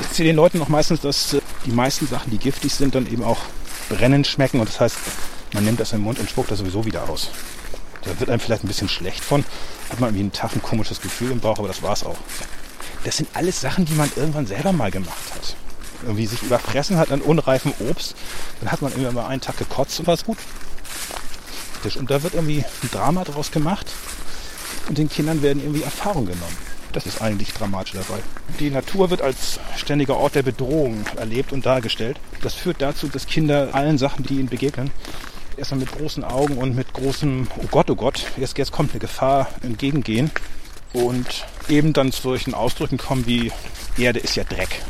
Ich 0.01 0.07
erzähle 0.07 0.29
den 0.29 0.37
Leuten 0.37 0.59
noch 0.59 0.69
meistens, 0.69 1.01
dass 1.01 1.35
äh, 1.35 1.41
die 1.67 1.73
meisten 1.73 2.07
Sachen, 2.07 2.31
die 2.31 2.39
giftig 2.39 2.75
sind, 2.75 2.95
dann 2.95 3.07
eben 3.07 3.23
auch 3.23 3.39
brennend 3.89 4.27
schmecken. 4.27 4.61
Und 4.61 4.69
das 4.69 4.81
heißt, 4.81 4.97
man 5.53 5.65
nimmt 5.65 5.79
das 5.79 5.93
im 5.93 6.01
Mund 6.01 6.19
und 6.19 6.29
spuckt 6.29 6.51
das 6.51 6.59
sowieso 6.59 6.85
wieder 6.85 7.09
aus. 7.09 7.31
Da 8.03 8.19
wird 8.19 8.31
einem 8.31 8.41
vielleicht 8.41 8.65
ein 8.65 8.69
bisschen 8.69 8.89
schlecht 8.89 9.23
von, 9.23 9.45
hat 9.91 10.01
man 10.01 10.09
irgendwie 10.09 10.23
einen 10.23 10.33
Tag 10.33 10.55
ein 10.55 10.63
komisches 10.63 11.03
Gefühl 11.03 11.33
im 11.33 11.41
Bauch, 11.41 11.59
aber 11.59 11.69
das 11.69 11.83
war's 11.83 12.05
auch. 12.05 12.17
Das 13.05 13.19
sind 13.19 13.29
alles 13.35 13.61
Sachen, 13.61 13.85
die 13.85 13.93
man 13.93 14.11
irgendwann 14.17 14.47
selber 14.47 14.73
mal 14.73 14.91
gemacht 14.91 15.35
hat. 15.35 15.55
Irgendwie 16.03 16.27
sich 16.27 16.43
überfressen 16.43 16.97
hat 16.97 17.13
an 17.13 17.21
unreifem 17.21 17.75
Obst, 17.81 18.15
dann 18.61 18.73
hat 18.73 18.81
man 18.81 18.93
irgendwann 18.93 19.15
mal 19.15 19.27
einen 19.27 19.43
Tag 19.43 19.59
gekotzt 19.59 20.01
und 20.01 20.07
war's 20.07 20.25
gut. 20.25 20.39
und 21.99 22.11
da 22.11 22.23
wird 22.23 22.35
irgendwie 22.35 22.65
ein 22.83 22.91
Drama 22.91 23.25
draus 23.25 23.51
gemacht 23.51 23.87
und 24.89 24.97
den 24.97 25.11
Kindern 25.11 25.43
werden 25.43 25.63
irgendwie 25.63 25.83
Erfahrungen 25.83 26.27
genommen. 26.27 26.57
Das 26.93 27.07
ist 27.07 27.23
eigentlich 27.23 27.53
dramatisch 27.53 27.93
dabei. 27.93 28.21
Die 28.59 28.71
Natur 28.71 29.11
wird 29.11 29.23
als 29.23 29.61
ständiger 29.77 30.17
Ort 30.17 30.35
der 30.35 30.43
Bedrohung 30.43 31.05
erlebt 31.17 31.53
und 31.53 31.65
dargestellt. 31.65 32.19
Das 32.43 32.55
führt 32.55 32.83
dazu, 32.83 33.09
dass 33.09 33.27
Kinder 33.27 33.69
allen 33.73 33.99
Sachen, 33.99 34.25
die 34.25 34.35
ihnen 34.35 34.49
begegnen, 34.49 34.91
erstmal 35.57 35.81
mit 35.81 35.93
großen 35.93 36.25
Augen 36.25 36.59
und 36.59 36.75
mit 36.75 36.93
großem, 36.93 37.47
oh 37.59 37.67
Gott, 37.71 37.91
oh 37.91 37.95
Gott, 37.95 38.27
jetzt, 38.37 38.59
jetzt 38.59 38.73
kommt 38.73 38.91
eine 38.91 39.01
Gefahr 39.01 39.49
entgegengehen 39.63 40.31
und 40.93 41.47
eben 41.69 41.93
dann 41.93 42.11
zu 42.11 42.23
solchen 42.23 42.55
Ausdrücken 42.55 42.99
kommen 42.99 43.27
wie 43.27 43.53
Erde 43.97 44.19
ist 44.19 44.35
ja 44.37 44.45
Dreck. 44.45 44.83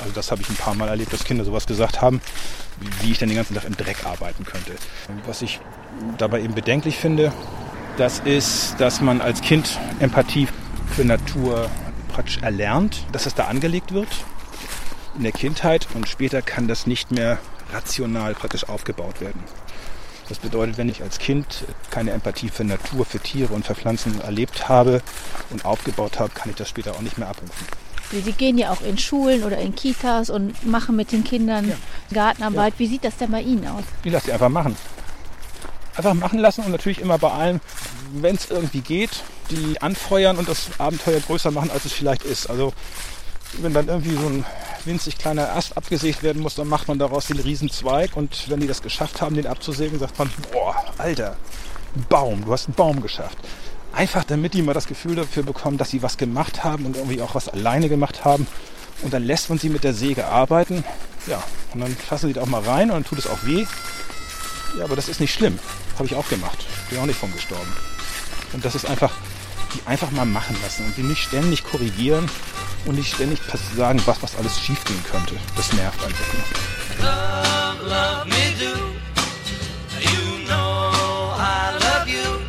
Also 0.00 0.12
das 0.14 0.30
habe 0.30 0.42
ich 0.42 0.48
ein 0.48 0.56
paar 0.56 0.74
Mal 0.74 0.88
erlebt, 0.88 1.12
dass 1.12 1.24
Kinder 1.24 1.44
sowas 1.44 1.66
gesagt 1.66 2.02
haben, 2.02 2.20
wie 3.00 3.12
ich 3.12 3.18
dann 3.18 3.28
den 3.28 3.36
ganzen 3.36 3.54
Tag 3.54 3.64
im 3.64 3.76
Dreck 3.76 4.04
arbeiten 4.04 4.44
könnte. 4.44 4.72
Was 5.26 5.42
ich 5.42 5.60
dabei 6.18 6.42
eben 6.42 6.54
bedenklich 6.54 6.96
finde, 6.96 7.32
das 7.96 8.20
ist, 8.20 8.74
dass 8.78 9.00
man 9.00 9.20
als 9.20 9.40
Kind 9.40 9.78
Empathie 10.00 10.48
für 10.94 11.04
Natur 11.04 11.68
praktisch 12.12 12.38
erlernt, 12.38 13.04
dass 13.12 13.26
es 13.26 13.34
da 13.34 13.44
angelegt 13.44 13.92
wird 13.92 14.08
in 15.16 15.22
der 15.22 15.32
Kindheit 15.32 15.86
und 15.94 16.08
später 16.08 16.42
kann 16.42 16.68
das 16.68 16.86
nicht 16.86 17.10
mehr 17.10 17.38
rational 17.72 18.34
praktisch 18.34 18.68
aufgebaut 18.68 19.20
werden. 19.20 19.42
Das 20.28 20.38
bedeutet, 20.38 20.76
wenn 20.76 20.88
ich 20.88 21.02
als 21.02 21.18
Kind 21.18 21.64
keine 21.90 22.10
Empathie 22.10 22.48
für 22.48 22.64
Natur, 22.64 23.04
für 23.04 23.20
Tiere 23.20 23.54
und 23.54 23.64
für 23.64 23.74
Pflanzen 23.74 24.20
erlebt 24.20 24.68
habe 24.68 25.00
und 25.50 25.64
aufgebaut 25.64 26.18
habe, 26.18 26.30
kann 26.34 26.50
ich 26.50 26.56
das 26.56 26.68
später 26.68 26.92
auch 26.94 27.00
nicht 27.00 27.16
mehr 27.16 27.28
abrufen. 27.28 27.66
Sie 28.10 28.32
gehen 28.32 28.58
ja 28.58 28.70
auch 28.70 28.82
in 28.82 28.98
Schulen 28.98 29.42
oder 29.42 29.58
in 29.58 29.74
Kitas 29.74 30.30
und 30.30 30.64
machen 30.66 30.96
mit 30.96 31.12
den 31.12 31.24
Kindern 31.24 31.68
Ja. 31.68 31.76
Gartenarbeit. 32.12 32.74
Wie 32.78 32.86
sieht 32.86 33.04
das 33.04 33.16
denn 33.16 33.30
bei 33.30 33.40
Ihnen 33.42 33.66
aus? 33.66 33.84
Ich 34.04 34.12
lasse 34.12 34.26
die 34.26 34.32
einfach 34.32 34.48
machen. 34.48 34.76
Einfach 35.96 36.14
machen 36.14 36.38
lassen 36.38 36.62
und 36.62 36.72
natürlich 36.72 37.00
immer 37.00 37.18
bei 37.18 37.30
allem, 37.30 37.60
wenn 38.12 38.36
es 38.36 38.50
irgendwie 38.50 38.80
geht, 38.80 39.22
die 39.50 39.80
anfeuern 39.80 40.36
und 40.36 40.48
das 40.48 40.68
Abenteuer 40.78 41.20
größer 41.20 41.50
machen, 41.50 41.70
als 41.70 41.84
es 41.84 41.92
vielleicht 41.92 42.22
ist. 42.22 42.50
Also 42.50 42.72
wenn 43.58 43.72
dann 43.72 43.88
irgendwie 43.88 44.16
so 44.16 44.26
ein 44.26 44.44
winzig 44.84 45.18
kleiner 45.18 45.54
Ast 45.56 45.76
abgesägt 45.76 46.22
werden 46.22 46.42
muss, 46.42 46.54
dann 46.54 46.68
macht 46.68 46.88
man 46.88 46.98
daraus 46.98 47.26
den 47.26 47.38
Riesenzweig 47.38 48.16
und 48.16 48.48
wenn 48.50 48.60
die 48.60 48.66
das 48.66 48.82
geschafft 48.82 49.20
haben, 49.20 49.34
den 49.34 49.46
abzusägen, 49.46 49.98
sagt 49.98 50.18
man, 50.18 50.30
boah, 50.52 50.76
Alter, 50.98 51.36
Baum, 52.08 52.44
du 52.44 52.52
hast 52.52 52.66
einen 52.66 52.74
Baum 52.74 53.00
geschafft. 53.00 53.38
Einfach 53.92 54.24
damit 54.24 54.54
die 54.54 54.62
mal 54.62 54.74
das 54.74 54.86
Gefühl 54.86 55.16
dafür 55.16 55.42
bekommen, 55.42 55.78
dass 55.78 55.90
sie 55.90 56.02
was 56.02 56.18
gemacht 56.18 56.64
haben 56.64 56.84
und 56.84 56.96
irgendwie 56.96 57.22
auch 57.22 57.34
was 57.34 57.48
alleine 57.48 57.88
gemacht 57.88 58.24
haben. 58.24 58.46
Und 59.02 59.12
dann 59.12 59.24
lässt 59.24 59.48
man 59.48 59.58
sie 59.58 59.70
mit 59.70 59.84
der 59.84 59.94
Säge 59.94 60.26
arbeiten. 60.26 60.84
Ja, 61.26 61.42
und 61.72 61.80
dann 61.80 61.96
fassen 61.96 62.28
sie 62.28 62.34
da 62.34 62.42
auch 62.42 62.46
mal 62.46 62.62
rein 62.62 62.90
und 62.90 62.96
dann 62.96 63.04
tut 63.04 63.18
es 63.18 63.26
auch 63.26 63.44
weh. 63.44 63.66
Ja, 64.78 64.84
aber 64.84 64.96
das 64.96 65.08
ist 65.08 65.20
nicht 65.20 65.32
schlimm. 65.32 65.58
Habe 65.96 66.06
ich 66.06 66.14
auch 66.14 66.28
gemacht. 66.28 66.58
Bin 66.90 66.98
auch 66.98 67.06
nicht 67.06 67.18
von 67.18 67.32
gestorben. 67.32 67.72
Und 68.52 68.64
das 68.64 68.74
ist 68.74 68.86
einfach, 68.86 69.12
die 69.74 69.86
einfach 69.86 70.10
mal 70.10 70.26
machen 70.26 70.56
lassen 70.62 70.84
und 70.86 70.96
die 70.96 71.02
nicht 71.02 71.22
ständig 71.22 71.64
korrigieren 71.64 72.28
und 72.84 72.96
nicht 72.96 73.14
ständig 73.14 73.40
sagen, 73.76 74.00
was, 74.06 74.22
was 74.22 74.36
alles 74.36 74.58
schiefgehen 74.60 75.02
könnte. 75.10 75.34
Das 75.56 75.72
nervt 75.72 76.02
einfach 76.04 76.24
nur. 76.32 76.44
Love, 77.06 77.88
love 77.88 78.28
me 78.28 78.54
do. 78.58 78.78
You 80.00 80.46
know 80.46 81.34
I 81.38 81.72
love 81.80 82.08
you. 82.08 82.40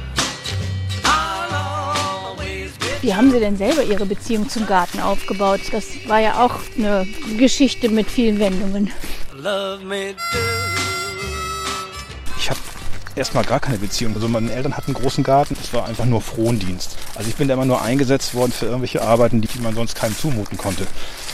I'll 1.04 2.36
always 2.36 2.72
be. 2.77 2.86
Wie 3.01 3.13
haben 3.13 3.32
Sie 3.32 3.39
denn 3.39 3.58
selber 3.58 3.84
Ihre 3.84 4.06
Beziehung 4.06 4.50
zum 4.50 4.68
Garten 4.68 5.00
aufgebaut? 5.00 5.62
Das 5.72 5.86
war 6.08 6.20
ja 6.20 6.46
auch 6.46 6.56
eine 6.77 7.08
Geschichte 7.38 7.89
mit 7.89 8.10
vielen 8.10 8.39
Wendungen. 8.39 8.92
Love 9.34 9.84
me 9.84 10.13
do. 10.13 10.87
Erstmal 13.17 13.43
gar 13.43 13.59
keine 13.59 13.79
Beziehung. 13.79 14.13
Also 14.13 14.27
meine 14.27 14.53
Eltern 14.53 14.77
hatten 14.77 14.93
einen 14.93 15.01
großen 15.03 15.24
Garten. 15.24 15.57
Es 15.59 15.74
war 15.74 15.88
einfach 15.88 16.05
nur 16.05 16.21
Frondienst. 16.21 16.97
Also 17.15 17.27
ich 17.29 17.36
bin 17.36 17.47
da 17.47 17.55
immer 17.55 17.65
nur 17.65 17.81
eingesetzt 17.81 18.36
worden 18.36 18.51
für 18.51 18.67
irgendwelche 18.67 19.01
Arbeiten, 19.01 19.41
die 19.41 19.50
man 19.59 19.74
sonst 19.74 19.95
keinem 19.95 20.15
zumuten 20.15 20.55
konnte. 20.55 20.86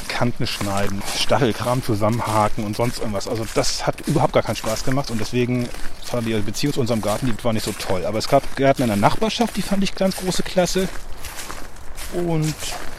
Kanten 0.08 0.48
schneiden, 0.48 1.04
Stachelkram 1.20 1.84
zusammenhaken 1.84 2.64
und 2.64 2.78
sonst 2.78 3.00
irgendwas. 3.00 3.28
Also 3.28 3.46
das 3.54 3.86
hat 3.86 4.00
überhaupt 4.08 4.32
gar 4.32 4.44
keinen 4.44 4.56
Spaß 4.56 4.86
gemacht 4.86 5.12
und 5.12 5.20
deswegen 5.20 5.68
war 6.12 6.22
die 6.22 6.34
Beziehung 6.36 6.74
zu 6.74 6.80
unserem 6.80 7.02
Garten, 7.02 7.26
die 7.26 7.44
war 7.44 7.52
nicht 7.52 7.66
so 7.66 7.74
toll. 7.74 8.06
Aber 8.06 8.18
es 8.18 8.30
gab 8.30 8.56
Gärten 8.56 8.84
in 8.84 8.88
der 8.88 8.98
Nachbarschaft, 8.98 9.58
die 9.58 9.62
fand 9.62 9.84
ich 9.84 9.94
ganz 9.94 10.16
große 10.16 10.44
Klasse. 10.44 10.88
Und 12.14 12.56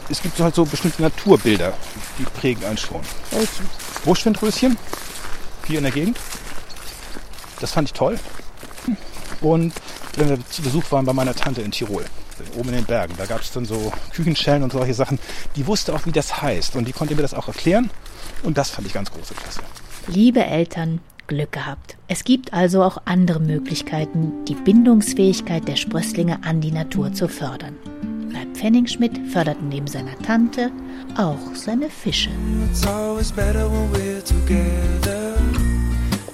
es 0.09 0.21
gibt 0.21 0.39
halt 0.39 0.53
so 0.53 0.63
bestimmte 0.63 1.01
Naturbilder, 1.01 1.73
die 2.19 2.23
prägen 2.23 2.63
einen 2.65 2.77
schon. 2.77 3.01
Buschwindröschen 4.03 4.77
hier 5.65 5.77
in 5.79 5.83
der 5.85 5.93
Gegend. 5.93 6.19
Das 7.59 7.71
fand 7.71 7.87
ich 7.87 7.93
toll. 7.93 8.19
Und 9.45 9.73
wenn 10.15 10.29
wir 10.29 10.39
zu 10.49 10.63
Besuch 10.63 10.91
waren 10.91 11.05
bei 11.05 11.13
meiner 11.13 11.35
Tante 11.35 11.61
in 11.61 11.69
Tirol, 11.69 12.03
oben 12.57 12.69
in 12.69 12.75
den 12.75 12.85
Bergen, 12.85 13.13
da 13.15 13.27
gab 13.27 13.41
es 13.41 13.51
dann 13.51 13.65
so 13.65 13.93
Küchenschellen 14.11 14.63
und 14.63 14.71
solche 14.71 14.95
Sachen. 14.95 15.19
Die 15.55 15.67
wusste 15.67 15.93
auch, 15.93 16.07
wie 16.07 16.11
das 16.11 16.41
heißt 16.41 16.75
und 16.75 16.87
die 16.87 16.93
konnte 16.93 17.15
mir 17.15 17.21
das 17.21 17.35
auch 17.35 17.47
erklären. 17.47 17.91
Und 18.41 18.57
das 18.57 18.71
fand 18.71 18.87
ich 18.87 18.93
ganz 18.93 19.11
große 19.11 19.35
Klasse. 19.35 19.61
Liebe 20.07 20.43
Eltern, 20.43 20.99
Glück 21.27 21.51
gehabt. 21.51 21.95
Es 22.07 22.23
gibt 22.23 22.53
also 22.53 22.81
auch 22.81 22.97
andere 23.05 23.39
Möglichkeiten, 23.39 24.33
die 24.47 24.55
Bindungsfähigkeit 24.55 25.67
der 25.67 25.75
Sprösslinge 25.75 26.39
an 26.43 26.59
die 26.59 26.71
Natur 26.71 27.13
zu 27.13 27.27
fördern. 27.27 27.75
Leib 28.31 28.57
Pfennig-Schmidt 28.57 29.31
fördert 29.31 29.61
neben 29.61 29.85
seiner 29.85 30.17
Tante 30.25 30.71
auch 31.17 31.53
seine 31.53 31.91
Fische. 31.91 32.31
It's 32.71 32.85
always 32.87 33.31
better 33.31 33.69
when 33.69 33.91
we're 33.93 34.23
together. 34.23 35.35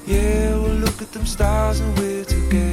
Yeah, 0.08 0.56
we'll 0.56 0.80
look 0.80 1.01
at 1.01 1.12
them 1.12 1.25
stars 1.25 1.82
and 1.82 2.00
we're 2.00 2.25
together. 2.25 2.71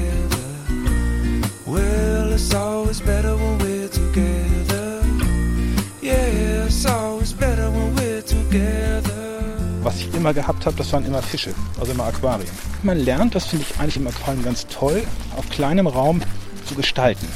It's 2.38 2.54
always 2.54 3.00
better 3.00 3.34
when 3.36 3.58
we're 3.58 3.88
together. 3.88 5.02
Yeah, 6.00 6.66
it's 6.66 6.86
always 6.86 7.32
better 7.32 7.68
when 7.68 7.92
we're 7.96 8.22
together. 8.22 9.42
Was 9.82 9.96
ich 9.96 10.14
immer 10.14 10.32
gehabt 10.32 10.64
habe, 10.64 10.76
das 10.76 10.92
waren 10.92 11.04
immer 11.04 11.20
Fische, 11.20 11.52
also 11.80 11.90
immer 11.90 12.04
Aquarien. 12.04 12.48
Man 12.84 13.00
lernt, 13.00 13.34
das 13.34 13.46
finde 13.46 13.66
ich 13.68 13.80
eigentlich 13.80 13.96
im 13.96 14.06
Aquarium 14.06 14.44
ganz 14.44 14.68
toll, 14.68 15.02
auf 15.36 15.48
kleinem 15.50 15.88
Raum 15.88 16.22
zu 16.64 16.76
gestalten. 16.76 17.26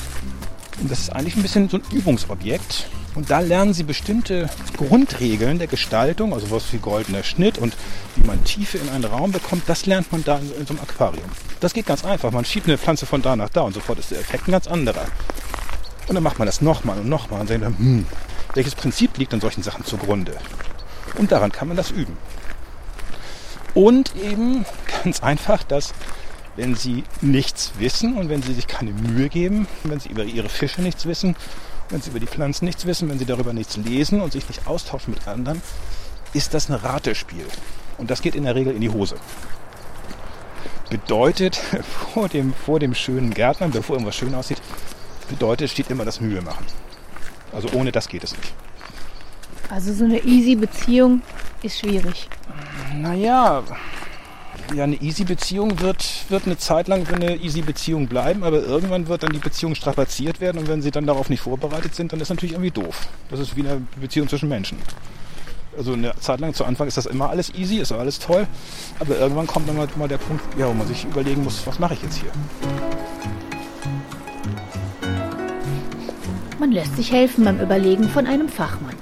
Und 0.81 0.89
das 0.89 1.01
ist 1.01 1.11
eigentlich 1.11 1.35
ein 1.35 1.43
bisschen 1.43 1.69
so 1.69 1.79
ein 1.79 1.83
Übungsobjekt. 1.91 2.87
Und 3.15 3.31
da 3.31 3.41
lernen 3.41 3.75
sie 3.75 3.83
bestimmte 3.83 4.49
Grundregeln 4.77 5.59
der 5.59 5.67
Gestaltung, 5.67 6.33
also 6.33 6.51
was 6.51 6.73
wie 6.73 6.79
goldener 6.79 7.23
Schnitt 7.23 7.59
und 7.59 7.77
wie 8.17 8.27
man 8.27 8.43
Tiefe 8.45 8.79
in 8.79 8.89
einen 8.89 9.05
Raum 9.05 9.33
bekommt, 9.33 9.65
das 9.67 9.85
lernt 9.85 10.11
man 10.13 10.25
da 10.25 10.39
in, 10.39 10.67
so 10.67 10.73
einem 10.73 10.83
Aquarium. 10.83 11.31
Das 11.61 11.75
geht 11.75 11.87
ganz 11.87 12.05
einfach. 12.05 12.31
Man 12.31 12.45
schiebt 12.45 12.67
eine 12.67 12.79
Pflanze 12.79 13.05
von 13.05 13.21
da 13.21 13.37
nach 13.37 13.51
da 13.51 13.63
und 13.63 13.75
sofort 13.75 13.99
ist 13.99 14.11
der 14.11 14.21
Effekt 14.21 14.49
ein 14.49 14.53
ganz 14.53 14.67
anderer. 14.67 15.05
Und 16.09 16.15
dann 16.15 16.23
macht 16.23 16.39
man 16.39 16.47
das 16.47 16.63
nochmal 16.63 16.99
und 16.99 17.09
nochmal 17.09 17.41
und 17.43 17.49
sagt 17.49 17.63
dann, 17.63 17.79
hm, 17.79 18.07
welches 18.55 18.75
Prinzip 18.75 19.19
liegt 19.19 19.35
an 19.35 19.41
solchen 19.41 19.63
Sachen 19.63 19.85
zugrunde? 19.85 20.37
Und 21.19 21.33
daran 21.33 21.53
kann 21.53 21.69
man 21.69 21.77
das 21.77 21.91
üben. 21.91 22.17
Und 23.75 24.15
eben 24.17 24.65
ganz 25.05 25.23
einfach, 25.23 25.63
dass 25.63 25.93
wenn 26.57 26.75
sie 26.75 27.05
nichts 27.21 27.73
wissen 27.79 28.17
und 28.17 28.29
wenn 28.29 28.43
sie 28.43 28.53
sich 28.55 28.67
keine 28.67 28.93
Mühe 28.93 29.29
geben, 29.29 29.67
wenn 29.85 30.01
sie 30.01 30.11
über 30.11 30.25
ihre 30.25 30.49
Fische 30.49 30.83
nichts 30.83 31.07
wissen, 31.07 31.35
wenn 31.91 32.01
sie 32.01 32.11
über 32.11 32.21
die 32.21 32.27
Pflanzen 32.27 32.65
nichts 32.65 32.87
wissen, 32.87 33.09
wenn 33.09 33.19
sie 33.19 33.25
darüber 33.25 33.53
nichts 33.53 33.77
lesen 33.77 34.21
und 34.21 34.33
sich 34.33 34.49
nicht 34.49 34.67
austauschen 34.67 35.15
mit 35.15 35.27
anderen, 35.27 35.63
ist 36.33 36.55
das 36.55 36.69
ein 36.69 36.75
Ratespiel. 36.75 37.47
Und 37.99 38.11
das 38.11 38.23
geht 38.23 38.35
in 38.35 38.45
der 38.45 38.55
Regel 38.55 38.75
in 38.75 38.81
die 38.81 38.91
Hose. 38.91 39.17
Bedeutet, 40.91 41.57
vor 42.15 42.29
dem, 42.29 42.55
vor 42.55 42.81
dem 42.81 42.95
schönen 42.95 43.33
Gärtner, 43.33 43.69
bevor 43.69 43.97
irgendwas 43.97 44.17
schön 44.17 44.35
aussieht, 44.35 44.61
bedeutet, 45.29 45.71
steht 45.71 45.91
immer 45.91 46.05
das 46.05 46.21
Mühe 46.21 46.43
machen. 46.43 46.67
Also 47.53 47.69
ohne 47.73 47.93
das 47.93 48.09
geht 48.09 48.25
es 48.25 48.37
nicht. 48.37 48.55
Also 49.69 49.93
so 49.93 50.05
eine 50.05 50.19
easy 50.25 50.55
Beziehung 50.55 51.23
ist 51.63 51.79
schwierig. 51.79 52.29
Naja, 52.95 53.63
ja, 54.75 54.85
eine 54.85 54.97
easy 54.97 55.25
Beziehung 55.25 55.81
wird, 55.81 56.05
wird 56.29 56.47
eine 56.47 56.57
Zeit 56.57 56.89
lang 56.89 57.07
eine 57.09 57.37
easy 57.37 57.63
Beziehung 57.63 58.07
bleiben, 58.07 58.43
aber 58.45 58.63
irgendwann 58.63 59.09
wird 59.09 59.23
dann 59.23 59.33
die 59.33 59.39
Beziehung 59.39 59.75
strapaziert 59.75 60.41
werden 60.41 60.59
und 60.59 60.69
wenn 60.69 60.83
sie 60.83 60.91
dann 60.91 61.07
darauf 61.07 61.29
nicht 61.29 61.41
vorbereitet 61.41 61.95
sind, 61.95 62.13
dann 62.13 62.21
ist 62.21 62.31
natürlich 62.31 62.53
irgendwie 62.53 62.71
doof. 62.71 63.09
Das 63.31 63.41
ist 63.41 63.57
wie 63.57 63.61
eine 63.61 63.83
Beziehung 64.01 64.29
zwischen 64.29 64.49
Menschen. 64.49 64.79
Also 65.77 65.95
eine 65.95 66.15
Zeit 66.21 66.41
lang 66.41 66.53
zu 66.55 66.65
Anfang 66.65 66.87
ist 66.87 66.97
das 66.97 67.07
immer 67.07 67.31
alles 67.31 67.55
easy, 67.55 67.79
ist 67.79 67.93
alles 67.93 68.19
toll, 68.19 68.47
aber 68.99 69.19
irgendwann 69.19 69.47
kommt 69.47 69.69
dann 69.69 69.77
mal, 69.77 69.89
mal 69.97 70.09
der 70.09 70.19
Punkt, 70.19 70.43
ja, 70.59 70.69
wo 70.69 70.75
man 70.75 70.87
sich 70.87 71.05
überlegen 71.05 71.45
muss, 71.45 71.67
was 71.67 71.79
mache 71.79 71.95
ich 71.95 72.03
jetzt 72.03 72.19
hier? 72.19 72.31
Man 76.59 76.73
lässt 76.73 76.97
sich 76.97 77.11
helfen 77.11 77.45
beim 77.45 77.61
Überlegen 77.61 78.09
von 78.09 78.27
einem 78.27 78.49
Fachmann. 78.49 78.95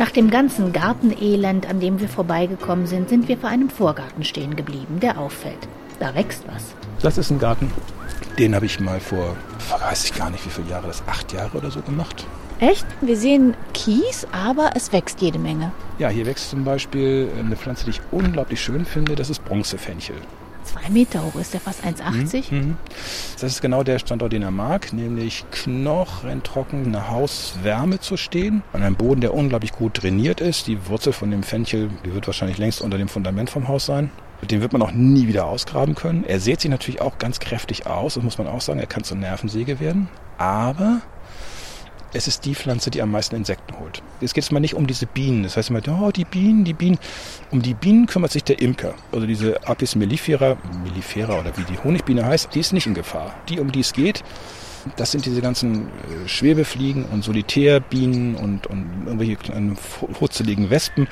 Nach 0.00 0.10
dem 0.10 0.30
ganzen 0.30 0.72
Gartenelend, 0.72 1.68
an 1.68 1.78
dem 1.78 2.00
wir 2.00 2.08
vorbeigekommen 2.08 2.86
sind, 2.86 3.10
sind 3.10 3.28
wir 3.28 3.36
vor 3.36 3.50
einem 3.50 3.68
Vorgarten 3.68 4.24
stehen 4.24 4.56
geblieben, 4.56 4.98
der 4.98 5.18
auffällt. 5.18 5.68
Da 5.98 6.14
wächst 6.14 6.42
was. 6.46 6.74
Das 7.02 7.18
ist 7.18 7.30
ein 7.30 7.38
Garten, 7.38 7.70
den 8.38 8.54
habe 8.54 8.64
ich 8.64 8.80
mal 8.80 8.98
vor, 8.98 9.36
weiß 9.68 10.06
ich 10.06 10.14
gar 10.14 10.30
nicht 10.30 10.46
wie 10.46 10.48
viele 10.48 10.70
Jahre, 10.70 10.86
das 10.86 11.02
acht 11.06 11.34
Jahre 11.34 11.58
oder 11.58 11.70
so 11.70 11.82
gemacht. 11.82 12.26
Echt? 12.60 12.86
Wir 13.02 13.14
sehen 13.14 13.52
Kies, 13.74 14.26
aber 14.32 14.70
es 14.74 14.90
wächst 14.90 15.20
jede 15.20 15.38
Menge. 15.38 15.70
Ja, 15.98 16.08
hier 16.08 16.24
wächst 16.24 16.48
zum 16.48 16.64
Beispiel 16.64 17.28
eine 17.38 17.56
Pflanze, 17.56 17.84
die 17.84 17.90
ich 17.90 18.00
unglaublich 18.10 18.62
schön 18.62 18.86
finde, 18.86 19.16
das 19.16 19.28
ist 19.28 19.44
Bronzefenchel. 19.44 20.16
Zwei 20.70 20.88
Meter 20.90 21.24
hoch 21.24 21.38
ist, 21.40 21.52
der 21.52 21.60
fast 21.60 21.84
1,80. 21.84 22.52
Mhm. 22.52 22.76
Das 23.34 23.42
ist 23.42 23.60
genau 23.60 23.82
der 23.82 23.98
Standort, 23.98 24.32
den 24.32 24.42
er 24.42 24.50
mag, 24.50 24.92
nämlich 24.92 25.44
knochentrocken 25.50 26.84
in 26.84 26.92
der 26.92 27.10
Hauswärme 27.10 28.00
zu 28.00 28.16
stehen, 28.16 28.62
an 28.72 28.82
einem 28.82 28.96
Boden, 28.96 29.20
der 29.20 29.34
unglaublich 29.34 29.72
gut 29.72 29.94
trainiert 29.94 30.40
ist. 30.40 30.66
Die 30.66 30.86
Wurzel 30.88 31.12
von 31.12 31.30
dem 31.30 31.42
Fenchel, 31.42 31.90
die 32.04 32.14
wird 32.14 32.26
wahrscheinlich 32.26 32.58
längst 32.58 32.80
unter 32.80 32.98
dem 32.98 33.08
Fundament 33.08 33.50
vom 33.50 33.68
Haus 33.68 33.86
sein. 33.86 34.10
Den 34.48 34.62
wird 34.62 34.72
man 34.72 34.80
auch 34.80 34.92
nie 34.92 35.28
wieder 35.28 35.46
ausgraben 35.46 35.94
können. 35.94 36.24
Er 36.24 36.40
sät 36.40 36.60
sich 36.60 36.70
natürlich 36.70 37.02
auch 37.02 37.18
ganz 37.18 37.40
kräftig 37.40 37.86
aus, 37.86 38.14
das 38.14 38.24
muss 38.24 38.38
man 38.38 38.46
auch 38.46 38.62
sagen. 38.62 38.80
Er 38.80 38.86
kann 38.86 39.04
zur 39.04 39.18
Nervensäge 39.18 39.80
werden. 39.80 40.08
Aber 40.38 41.02
es 42.12 42.26
ist 42.26 42.44
die 42.44 42.54
Pflanze, 42.54 42.90
die 42.90 43.02
am 43.02 43.10
meisten 43.10 43.36
Insekten 43.36 43.78
holt. 43.78 44.02
Jetzt 44.20 44.34
geht 44.34 44.44
es 44.44 44.50
mal 44.50 44.60
nicht 44.60 44.74
um 44.74 44.86
diese 44.86 45.06
Bienen. 45.06 45.42
Das 45.42 45.56
heißt 45.56 45.70
immer, 45.70 45.80
oh, 45.88 46.10
die 46.10 46.24
Bienen, 46.24 46.64
die 46.64 46.72
Bienen. 46.72 46.98
Um 47.50 47.62
die 47.62 47.74
Bienen 47.74 48.06
kümmert 48.06 48.32
sich 48.32 48.44
der 48.44 48.60
Imker. 48.60 48.94
Also 49.12 49.26
diese 49.26 49.66
Apis 49.66 49.94
mellifera, 49.94 50.56
mellifera 50.84 51.38
oder 51.38 51.56
wie 51.56 51.64
die 51.64 51.78
Honigbiene 51.78 52.24
heißt, 52.24 52.54
die 52.54 52.60
ist 52.60 52.72
nicht 52.72 52.86
in 52.86 52.94
Gefahr. 52.94 53.34
Die, 53.48 53.60
um 53.60 53.70
die 53.70 53.80
es 53.80 53.92
geht, 53.92 54.24
das 54.96 55.12
sind 55.12 55.26
diese 55.26 55.40
ganzen 55.40 55.86
äh, 55.86 56.28
Schwebefliegen 56.28 57.04
und 57.04 57.22
Solitärbienen 57.22 58.34
und, 58.34 58.66
und 58.66 59.04
irgendwelche 59.04 59.36
kleinen 59.36 59.76
furzeligen 59.76 60.70
Wespen 60.70 61.06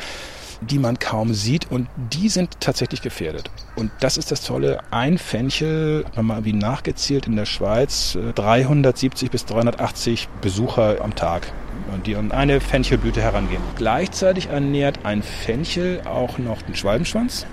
die 0.61 0.79
man 0.79 0.99
kaum 0.99 1.35
sieht 1.35 1.71
und 1.71 1.89
die 1.97 2.29
sind 2.29 2.61
tatsächlich 2.61 3.03
gefährdet. 3.03 3.51
Und 3.77 3.91
das 4.01 4.17
ist 4.17 4.31
das 4.31 4.43
Tolle, 4.43 4.81
ein 4.91 5.19
Fenchel, 5.19 6.05
wenn 6.15 6.27
man 6.27 6.45
wie 6.45 6.53
nachgezählt 6.53 7.27
in 7.27 7.37
der 7.37 7.47
Schweiz, 7.47 8.19
370 8.35 9.29
äh, 9.29 9.31
bis 9.31 9.45
380 9.47 10.29
Besucher 10.41 11.01
am 11.03 11.15
Tag 11.15 11.53
die 12.07 12.17
an 12.17 12.33
eine 12.33 12.61
Fenchelblüte 12.61 13.21
herangehen. 13.21 13.63
Gleichzeitig 13.77 14.49
ernährt 14.49 15.01
ein 15.05 15.23
Fenchel 15.23 16.03
auch 16.05 16.39
noch 16.39 16.63
den 16.63 16.75
Schwalbenschwanz, 16.75 17.47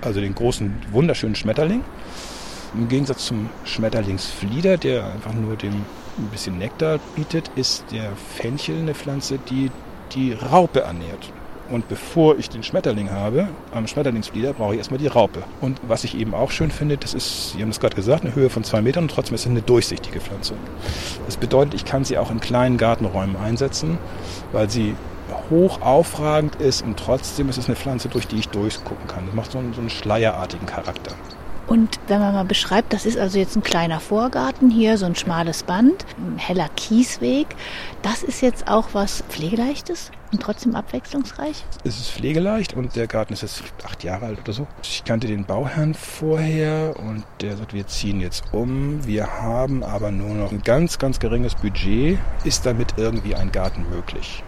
also 0.00 0.20
den 0.20 0.34
großen, 0.34 0.74
wunderschönen 0.90 1.34
Schmetterling. 1.34 1.82
Im 2.74 2.88
Gegensatz 2.88 3.26
zum 3.26 3.48
Schmetterlingsflieder, 3.64 4.76
der 4.76 5.06
einfach 5.06 5.32
nur 5.32 5.56
dem 5.56 5.84
ein 6.18 6.28
bisschen 6.30 6.58
Nektar 6.58 6.98
bietet, 7.14 7.50
ist 7.56 7.84
der 7.92 8.12
Fenchel 8.36 8.78
eine 8.78 8.94
Pflanze, 8.94 9.38
die 9.38 9.70
die 10.14 10.32
Raupe 10.32 10.80
ernährt. 10.80 11.32
Und 11.70 11.88
bevor 11.88 12.38
ich 12.38 12.48
den 12.48 12.62
Schmetterling 12.62 13.10
habe, 13.10 13.48
am 13.72 13.86
Schmetterlingsflieder, 13.86 14.52
brauche 14.52 14.74
ich 14.74 14.78
erstmal 14.78 14.98
die 14.98 15.08
Raupe. 15.08 15.42
Und 15.60 15.80
was 15.86 16.04
ich 16.04 16.16
eben 16.16 16.34
auch 16.34 16.50
schön 16.50 16.70
finde, 16.70 16.96
das 16.96 17.14
ist, 17.14 17.52
Sie 17.52 17.62
haben 17.62 17.70
es 17.70 17.80
gerade 17.80 17.96
gesagt, 17.96 18.24
eine 18.24 18.34
Höhe 18.34 18.50
von 18.50 18.64
zwei 18.64 18.80
Metern 18.82 19.04
und 19.04 19.10
trotzdem 19.10 19.34
ist 19.34 19.42
es 19.42 19.50
eine 19.50 19.62
durchsichtige 19.62 20.20
Pflanze. 20.20 20.54
Das 21.26 21.36
bedeutet, 21.36 21.74
ich 21.74 21.84
kann 21.84 22.04
sie 22.04 22.18
auch 22.18 22.30
in 22.30 22.40
kleinen 22.40 22.78
Gartenräumen 22.78 23.36
einsetzen, 23.36 23.98
weil 24.52 24.70
sie 24.70 24.94
hoch 25.50 25.80
aufragend 25.82 26.56
ist 26.56 26.82
und 26.82 26.98
trotzdem 26.98 27.48
ist 27.48 27.58
es 27.58 27.66
eine 27.66 27.76
Pflanze, 27.76 28.08
durch 28.08 28.26
die 28.26 28.36
ich 28.36 28.48
durchgucken 28.48 29.06
kann. 29.08 29.26
Das 29.26 29.34
macht 29.34 29.52
so 29.52 29.58
einen, 29.58 29.74
so 29.74 29.80
einen 29.80 29.90
schleierartigen 29.90 30.66
Charakter. 30.66 31.14
Und 31.66 31.98
wenn 32.06 32.20
man 32.20 32.32
mal 32.32 32.44
beschreibt, 32.44 32.92
das 32.92 33.06
ist 33.06 33.18
also 33.18 33.38
jetzt 33.38 33.56
ein 33.56 33.62
kleiner 33.62 33.98
Vorgarten 33.98 34.70
hier, 34.70 34.98
so 34.98 35.06
ein 35.06 35.16
schmales 35.16 35.64
Band, 35.64 36.06
ein 36.16 36.38
heller 36.38 36.68
Kiesweg. 36.76 37.48
Das 38.02 38.22
ist 38.22 38.40
jetzt 38.40 38.68
auch 38.68 38.88
was 38.92 39.24
Pflegeleichtes 39.28 40.12
und 40.32 40.42
trotzdem 40.42 40.74
abwechslungsreich? 40.74 41.64
Es 41.84 41.98
ist 41.98 42.10
pflegeleicht 42.10 42.74
und 42.74 42.94
der 42.94 43.06
Garten 43.06 43.32
ist 43.32 43.42
jetzt 43.42 43.62
acht 43.84 44.04
Jahre 44.04 44.26
alt 44.26 44.40
oder 44.40 44.52
so. 44.52 44.66
Ich 44.82 45.04
kannte 45.04 45.26
den 45.26 45.44
Bauherrn 45.44 45.94
vorher 45.94 46.94
und 46.98 47.24
der 47.40 47.56
sagt, 47.56 47.74
wir 47.74 47.86
ziehen 47.86 48.20
jetzt 48.20 48.44
um. 48.52 49.04
Wir 49.06 49.26
haben 49.26 49.82
aber 49.82 50.10
nur 50.10 50.34
noch 50.34 50.52
ein 50.52 50.62
ganz, 50.62 50.98
ganz 50.98 51.18
geringes 51.18 51.54
Budget. 51.54 52.18
Ist 52.44 52.66
damit 52.66 52.94
irgendwie 52.96 53.34
ein 53.34 53.50
Garten 53.50 53.88
möglich? 53.90 54.42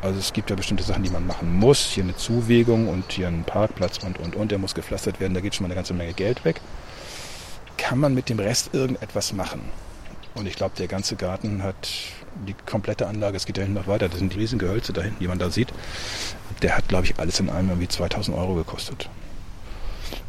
Also 0.00 0.18
es 0.18 0.32
gibt 0.32 0.50
ja 0.50 0.56
bestimmte 0.56 0.84
Sachen, 0.84 1.02
die 1.02 1.10
man 1.10 1.26
machen 1.26 1.52
muss. 1.54 1.86
Hier 1.86 2.04
eine 2.04 2.16
Zuwegung 2.16 2.88
und 2.88 3.10
hier 3.12 3.28
ein 3.28 3.44
Parkplatz 3.44 3.98
und, 3.98 4.18
und, 4.18 4.36
und. 4.36 4.50
Der 4.50 4.58
muss 4.58 4.74
gepflastert 4.74 5.20
werden. 5.20 5.34
Da 5.34 5.40
geht 5.40 5.54
schon 5.54 5.64
mal 5.64 5.68
eine 5.68 5.74
ganze 5.74 5.94
Menge 5.94 6.12
Geld 6.12 6.44
weg. 6.44 6.60
Kann 7.76 7.98
man 7.98 8.14
mit 8.14 8.28
dem 8.28 8.38
Rest 8.38 8.70
irgendetwas 8.72 9.32
machen? 9.32 9.60
Und 10.34 10.46
ich 10.46 10.54
glaube, 10.54 10.74
der 10.78 10.86
ganze 10.86 11.16
Garten 11.16 11.62
hat 11.62 11.88
die 12.46 12.54
komplette 12.66 13.08
Anlage, 13.08 13.36
es 13.36 13.46
geht 13.46 13.56
ja 13.56 13.64
hinten 13.64 13.78
noch 13.78 13.88
weiter, 13.88 14.08
das 14.08 14.18
sind 14.18 14.32
die 14.32 14.38
riesigen 14.38 14.60
Gehölze 14.60 14.92
da 14.92 15.02
hinten, 15.02 15.18
die 15.18 15.26
man 15.26 15.38
da 15.38 15.50
sieht. 15.50 15.72
Der 16.62 16.76
hat, 16.76 16.86
glaube 16.86 17.06
ich, 17.06 17.18
alles 17.18 17.40
in 17.40 17.50
allem 17.50 17.70
irgendwie 17.70 17.88
2000 17.88 18.36
Euro 18.36 18.54
gekostet. 18.54 19.08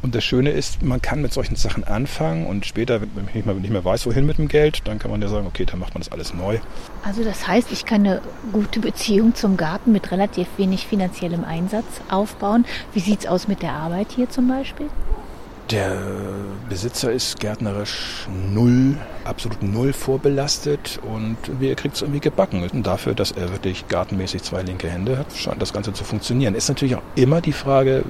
Und 0.01 0.15
das 0.15 0.23
Schöne 0.23 0.51
ist, 0.51 0.81
man 0.81 1.01
kann 1.01 1.21
mit 1.21 1.33
solchen 1.33 1.55
Sachen 1.55 1.83
anfangen 1.83 2.45
und 2.47 2.65
später, 2.65 3.01
wenn 3.01 3.27
ich 3.27 3.35
nicht 3.35 3.45
mehr, 3.45 3.55
nicht 3.55 3.71
mehr 3.71 3.83
weiß, 3.83 4.05
wohin 4.05 4.25
mit 4.25 4.37
dem 4.37 4.47
Geld, 4.47 4.81
dann 4.85 4.99
kann 4.99 5.11
man 5.11 5.21
ja 5.21 5.27
sagen, 5.27 5.47
okay, 5.47 5.65
dann 5.65 5.79
macht 5.79 5.93
man 5.93 6.01
das 6.01 6.11
alles 6.11 6.33
neu. 6.33 6.59
Also 7.03 7.23
das 7.23 7.47
heißt, 7.47 7.71
ich 7.71 7.85
kann 7.85 8.05
eine 8.05 8.21
gute 8.53 8.79
Beziehung 8.79 9.35
zum 9.35 9.57
Garten 9.57 9.91
mit 9.91 10.11
relativ 10.11 10.47
wenig 10.57 10.87
finanziellem 10.87 11.43
Einsatz 11.43 11.85
aufbauen. 12.09 12.65
Wie 12.93 12.99
sieht 12.99 13.21
es 13.21 13.25
aus 13.27 13.47
mit 13.47 13.61
der 13.61 13.73
Arbeit 13.73 14.07
hier 14.15 14.29
zum 14.29 14.47
Beispiel? 14.47 14.87
Der 15.71 15.99
Besitzer 16.67 17.11
ist 17.11 17.39
gärtnerisch 17.39 18.27
null, 18.51 18.97
absolut 19.23 19.61
null 19.61 19.93
vorbelastet 19.93 20.99
und 21.03 21.37
er 21.61 21.75
kriegt 21.75 21.93
es 21.95 22.01
irgendwie 22.01 22.21
gebacken. 22.21 22.67
Und 22.67 22.87
dafür, 22.87 23.13
dass 23.13 23.31
er 23.31 23.51
wirklich 23.51 23.87
gartenmäßig 23.87 24.41
zwei 24.41 24.63
linke 24.63 24.89
Hände 24.89 25.19
hat, 25.19 25.31
scheint 25.35 25.61
das 25.61 25.71
Ganze 25.71 25.93
zu 25.93 26.03
funktionieren. 26.03 26.55
Ist 26.55 26.69
natürlich 26.69 26.95
auch 26.95 27.03
immer 27.13 27.39
die 27.39 27.53
Frage, 27.53 28.03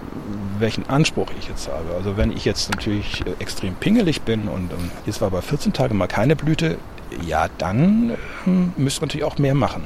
welchen 0.59 0.89
Anspruch 0.89 1.27
ich 1.39 1.47
jetzt 1.47 1.67
habe. 1.67 1.95
Also 1.95 2.17
wenn 2.17 2.31
ich 2.31 2.45
jetzt 2.45 2.71
natürlich 2.71 3.23
extrem 3.39 3.75
pingelig 3.75 4.21
bin 4.21 4.47
und 4.47 4.71
jetzt 5.05 5.21
war 5.21 5.27
aber 5.27 5.41
14 5.41 5.73
Tage 5.73 5.93
mal 5.93 6.07
keine 6.07 6.35
Blüte, 6.35 6.77
ja, 7.25 7.47
dann 7.57 8.15
hm, 8.43 8.73
müsste 8.77 9.01
man 9.01 9.07
natürlich 9.07 9.25
auch 9.25 9.37
mehr 9.37 9.55
machen. 9.55 9.83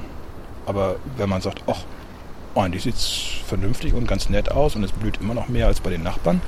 Aber 0.65 0.95
wenn 1.17 1.29
man 1.29 1.41
sagt, 1.41 1.63
ach, 1.67 1.79
eigentlich 2.55 2.83
sieht 2.83 2.95
es 2.95 3.21
vernünftig 3.47 3.93
und 3.93 4.07
ganz 4.07 4.29
nett 4.29 4.51
aus 4.51 4.75
und 4.75 4.83
es 4.83 4.91
blüht 4.91 5.19
immer 5.21 5.33
noch 5.33 5.47
mehr 5.47 5.67
als 5.67 5.79
bei 5.79 5.89
den 5.89 6.03
Nachbarn, 6.03 6.41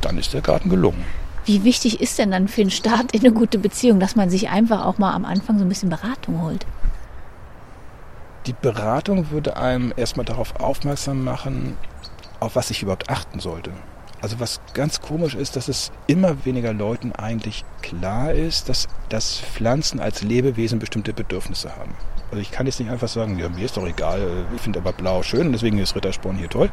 dann 0.00 0.18
ist 0.18 0.34
der 0.34 0.40
Garten 0.40 0.68
gelungen. 0.68 1.04
Wie 1.44 1.62
wichtig 1.62 2.00
ist 2.00 2.18
denn 2.18 2.30
dann 2.30 2.48
für 2.48 2.62
den 2.62 2.70
Start 2.70 3.12
in 3.12 3.20
eine 3.20 3.32
gute 3.32 3.58
Beziehung, 3.58 4.00
dass 4.00 4.16
man 4.16 4.30
sich 4.30 4.48
einfach 4.48 4.84
auch 4.84 4.98
mal 4.98 5.12
am 5.12 5.24
Anfang 5.24 5.58
so 5.58 5.64
ein 5.64 5.68
bisschen 5.68 5.90
Beratung 5.90 6.42
holt? 6.42 6.66
Die 8.46 8.54
Beratung 8.54 9.30
würde 9.30 9.56
einem 9.56 9.92
erstmal 9.96 10.26
darauf 10.26 10.58
aufmerksam 10.60 11.22
machen, 11.22 11.76
auf 12.44 12.56
was 12.56 12.70
ich 12.70 12.82
überhaupt 12.82 13.10
achten 13.10 13.40
sollte. 13.40 13.72
Also 14.20 14.40
was 14.40 14.60
ganz 14.72 15.02
komisch 15.02 15.34
ist, 15.34 15.56
dass 15.56 15.68
es 15.68 15.92
immer 16.06 16.46
weniger 16.46 16.72
Leuten 16.72 17.12
eigentlich 17.12 17.64
klar 17.82 18.32
ist, 18.32 18.68
dass, 18.68 18.88
dass 19.10 19.38
Pflanzen 19.38 20.00
als 20.00 20.22
Lebewesen 20.22 20.78
bestimmte 20.78 21.12
Bedürfnisse 21.12 21.76
haben. 21.76 21.94
Also 22.30 22.40
ich 22.40 22.50
kann 22.50 22.66
jetzt 22.66 22.80
nicht 22.80 22.90
einfach 22.90 23.08
sagen, 23.08 23.38
ja, 23.38 23.48
mir 23.50 23.66
ist 23.66 23.76
doch 23.76 23.86
egal, 23.86 24.46
ich 24.54 24.62
finde 24.62 24.78
aber 24.78 24.92
blau 24.92 25.22
schön, 25.22 25.52
deswegen 25.52 25.78
ist 25.78 25.94
Rittersporn 25.94 26.36
hier 26.36 26.48
toll 26.48 26.70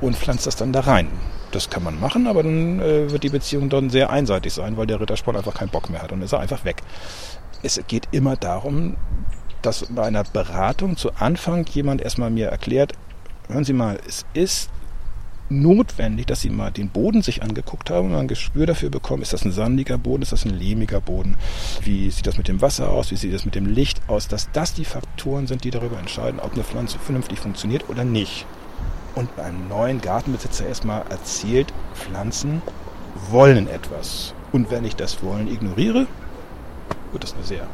und 0.00 0.16
pflanzt 0.16 0.46
das 0.46 0.56
dann 0.56 0.72
da 0.72 0.80
rein. 0.80 1.08
Das 1.52 1.70
kann 1.70 1.84
man 1.84 2.00
machen, 2.00 2.26
aber 2.26 2.42
dann 2.42 2.80
äh, 2.80 3.10
wird 3.10 3.22
die 3.22 3.28
Beziehung 3.28 3.68
dann 3.68 3.88
sehr 3.88 4.10
einseitig 4.10 4.52
sein, 4.52 4.76
weil 4.76 4.86
der 4.86 5.00
Rittersporn 5.00 5.36
einfach 5.36 5.54
keinen 5.54 5.70
Bock 5.70 5.88
mehr 5.88 6.02
hat 6.02 6.10
und 6.10 6.20
ist 6.22 6.32
er 6.32 6.40
einfach 6.40 6.64
weg. 6.64 6.82
Es 7.62 7.80
geht 7.86 8.08
immer 8.10 8.34
darum, 8.34 8.96
dass 9.62 9.86
bei 9.88 10.02
einer 10.02 10.24
Beratung 10.24 10.96
zu 10.96 11.14
Anfang 11.14 11.64
jemand 11.66 12.00
erstmal 12.00 12.30
mir 12.30 12.48
erklärt, 12.48 12.94
hören 13.48 13.64
Sie 13.64 13.72
mal, 13.72 14.00
es 14.06 14.26
ist 14.34 14.68
notwendig, 15.52 16.26
dass 16.26 16.40
sie 16.40 16.50
mal 16.50 16.70
den 16.70 16.88
Boden 16.88 17.22
sich 17.22 17.42
angeguckt 17.42 17.90
haben 17.90 18.10
und 18.10 18.16
ein 18.16 18.28
Gespür 18.28 18.66
dafür 18.66 18.90
bekommen, 18.90 19.22
ist 19.22 19.32
das 19.32 19.44
ein 19.44 19.52
sandiger 19.52 19.98
Boden, 19.98 20.22
ist 20.22 20.32
das 20.32 20.44
ein 20.44 20.58
lehmiger 20.58 21.00
Boden, 21.00 21.36
wie 21.82 22.10
sieht 22.10 22.26
das 22.26 22.38
mit 22.38 22.48
dem 22.48 22.60
Wasser 22.60 22.90
aus, 22.90 23.10
wie 23.10 23.16
sieht 23.16 23.34
das 23.34 23.44
mit 23.44 23.54
dem 23.54 23.66
Licht 23.66 24.00
aus, 24.08 24.28
dass 24.28 24.50
das 24.52 24.74
die 24.74 24.84
Faktoren 24.84 25.46
sind, 25.46 25.64
die 25.64 25.70
darüber 25.70 25.98
entscheiden, 25.98 26.40
ob 26.40 26.54
eine 26.54 26.64
Pflanze 26.64 26.98
vernünftig 26.98 27.38
funktioniert 27.38 27.88
oder 27.88 28.04
nicht. 28.04 28.46
Und 29.14 29.28
einem 29.38 29.68
neuen 29.68 30.00
Gartenbesitzer 30.00 30.66
erstmal 30.66 31.04
erzählt, 31.10 31.72
Pflanzen 31.94 32.62
wollen 33.30 33.68
etwas. 33.68 34.34
Und 34.52 34.70
wenn 34.70 34.84
ich 34.84 34.96
das 34.96 35.22
Wollen 35.22 35.48
ignoriere, 35.48 36.06
wird 37.12 37.24
das 37.24 37.34
eine 37.34 37.44
sehr 37.44 37.66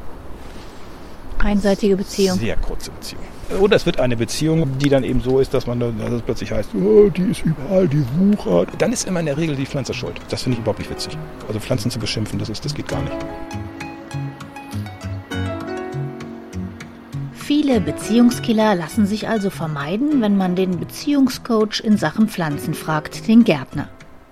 einseitige 1.40 1.96
Beziehung. 1.96 2.38
Sehr 2.38 2.56
kurze 2.56 2.90
Beziehung. 2.90 3.22
Oder 3.60 3.76
es 3.76 3.86
wird 3.86 3.98
eine 3.98 4.16
Beziehung, 4.16 4.78
die 4.78 4.90
dann 4.90 5.04
eben 5.04 5.20
so 5.22 5.38
ist, 5.38 5.54
dass 5.54 5.66
man 5.66 5.80
dann 5.80 5.98
dass 5.98 6.12
es 6.12 6.22
plötzlich 6.22 6.52
heißt, 6.52 6.70
oh, 6.74 7.08
die 7.08 7.30
ist 7.30 7.44
überall, 7.44 7.88
die 7.88 8.04
wuchert. 8.18 8.68
Dann 8.78 8.92
ist 8.92 9.06
immer 9.08 9.20
in 9.20 9.26
der 9.26 9.38
Regel 9.38 9.56
die 9.56 9.64
Pflanze 9.64 9.94
schuld. 9.94 10.20
Das 10.28 10.42
finde 10.42 10.56
ich 10.56 10.60
überhaupt 10.60 10.80
nicht 10.80 10.90
witzig. 10.90 11.16
Also 11.46 11.58
Pflanzen 11.58 11.90
zu 11.90 11.98
beschimpfen, 11.98 12.38
das, 12.38 12.50
ist, 12.50 12.64
das 12.64 12.74
geht 12.74 12.88
gar 12.88 13.02
nicht. 13.02 13.16
Viele 17.32 17.80
Beziehungskiller 17.80 18.74
lassen 18.74 19.06
sich 19.06 19.26
also 19.26 19.48
vermeiden, 19.48 20.20
wenn 20.20 20.36
man 20.36 20.54
den 20.54 20.78
Beziehungscoach 20.78 21.80
in 21.82 21.96
Sachen 21.96 22.28
Pflanzen 22.28 22.74
fragt, 22.74 23.26
den 23.26 23.44
Gärtner. 23.44 23.88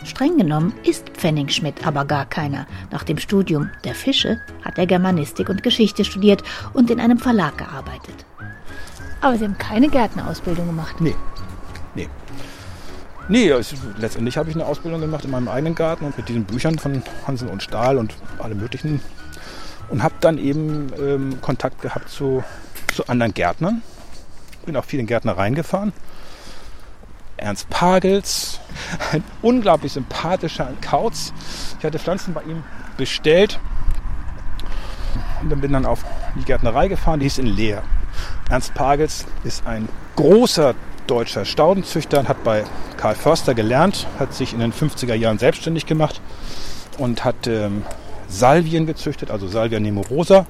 Streng 0.07 0.39
genommen 0.39 0.73
ist 0.85 1.11
Pfennig-Schmidt 1.11 1.87
aber 1.87 2.05
gar 2.05 2.27
keiner. 2.27 2.67
Nach 2.91 3.03
dem 3.03 3.19
Studium 3.19 3.71
der 3.85 3.95
Fische 3.95 4.41
hat 4.65 4.79
er 4.79 4.87
Germanistik 4.87 5.49
und 5.49 5.63
Geschichte 5.63 6.05
studiert 6.05 6.43
und 6.73 6.91
in 6.91 7.01
einem 7.01 7.19
Verlag 7.19 7.59
gearbeitet. 7.59 8.25
Aber 9.21 9.37
Sie 9.37 9.45
haben 9.45 9.59
keine 9.59 9.89
Gärtnerausbildung 9.89 10.67
gemacht. 10.67 11.01
Nee. 11.01 11.15
Nee. 11.95 12.09
Nee, 13.29 13.51
es, 13.51 13.75
letztendlich 13.99 14.37
habe 14.37 14.49
ich 14.49 14.55
eine 14.55 14.65
Ausbildung 14.67 15.01
gemacht 15.01 15.25
in 15.25 15.33
meinem 15.33 15.49
eigenen 15.49 15.75
Garten 15.75 16.05
und 16.05 16.17
mit 16.17 16.29
diesen 16.29 16.45
Büchern 16.45 16.79
von 16.79 17.03
Hansel 17.27 17.49
und 17.49 17.63
Stahl 17.63 17.99
und 17.99 18.15
alle 18.39 18.55
möglichen. 18.55 19.01
Und 19.89 20.03
habe 20.03 20.15
dann 20.21 20.39
eben 20.39 20.93
ähm, 20.99 21.41
Kontakt 21.41 21.83
gehabt 21.83 22.09
zu, 22.09 22.45
zu 22.95 23.07
anderen 23.09 23.35
Gärtnern. 23.35 23.83
Bin 24.65 24.77
auch 24.77 24.85
viel 24.85 25.01
in 25.01 25.07
Gärtnereien 25.07 25.55
gefahren 25.55 25.93
Ernst 27.37 27.69
Pagels, 27.71 28.61
ein 29.13 29.23
unglaublich 29.43 29.93
sympathischer 29.93 30.73
Kauz. 30.81 31.33
Ich 31.79 31.85
hatte 31.85 31.99
Pflanzen 31.99 32.35
bei 32.35 32.43
ihm 32.43 32.63
bestellt 32.97 33.59
und 35.43 35.51
dann 35.51 35.61
bin 35.61 35.73
dann 35.73 35.87
auf 35.87 36.05
die 36.35 36.45
Gärtnerei 36.45 36.89
gefahren, 36.89 37.21
die 37.21 37.27
ist 37.27 37.39
in 37.39 37.47
Leer. 37.47 37.83
Ernst 38.49 38.75
Pagels 38.75 39.27
ist 39.45 39.67
ein 39.67 39.89
großer 40.17 40.75
deutscher 41.07 41.45
Staudenzüchter, 41.45 42.27
hat 42.27 42.43
bei 42.43 42.65
Karl 42.97 43.15
Förster 43.15 43.55
gelernt, 43.55 44.07
hat 44.19 44.35
sich 44.35 44.53
in 44.53 44.61
den 44.61 44.73
50er 44.73 45.15
Jahren 45.15 45.39
selbstständig 45.39 45.87
gemacht 45.87 46.21
und 46.99 47.25
hat 47.25 47.47
ähm, 47.47 47.85
Salvien 48.29 48.87
gezüchtet, 48.87 49.31
also 49.31 49.47
Salvia 49.47 49.79
nemorosa 49.79 50.47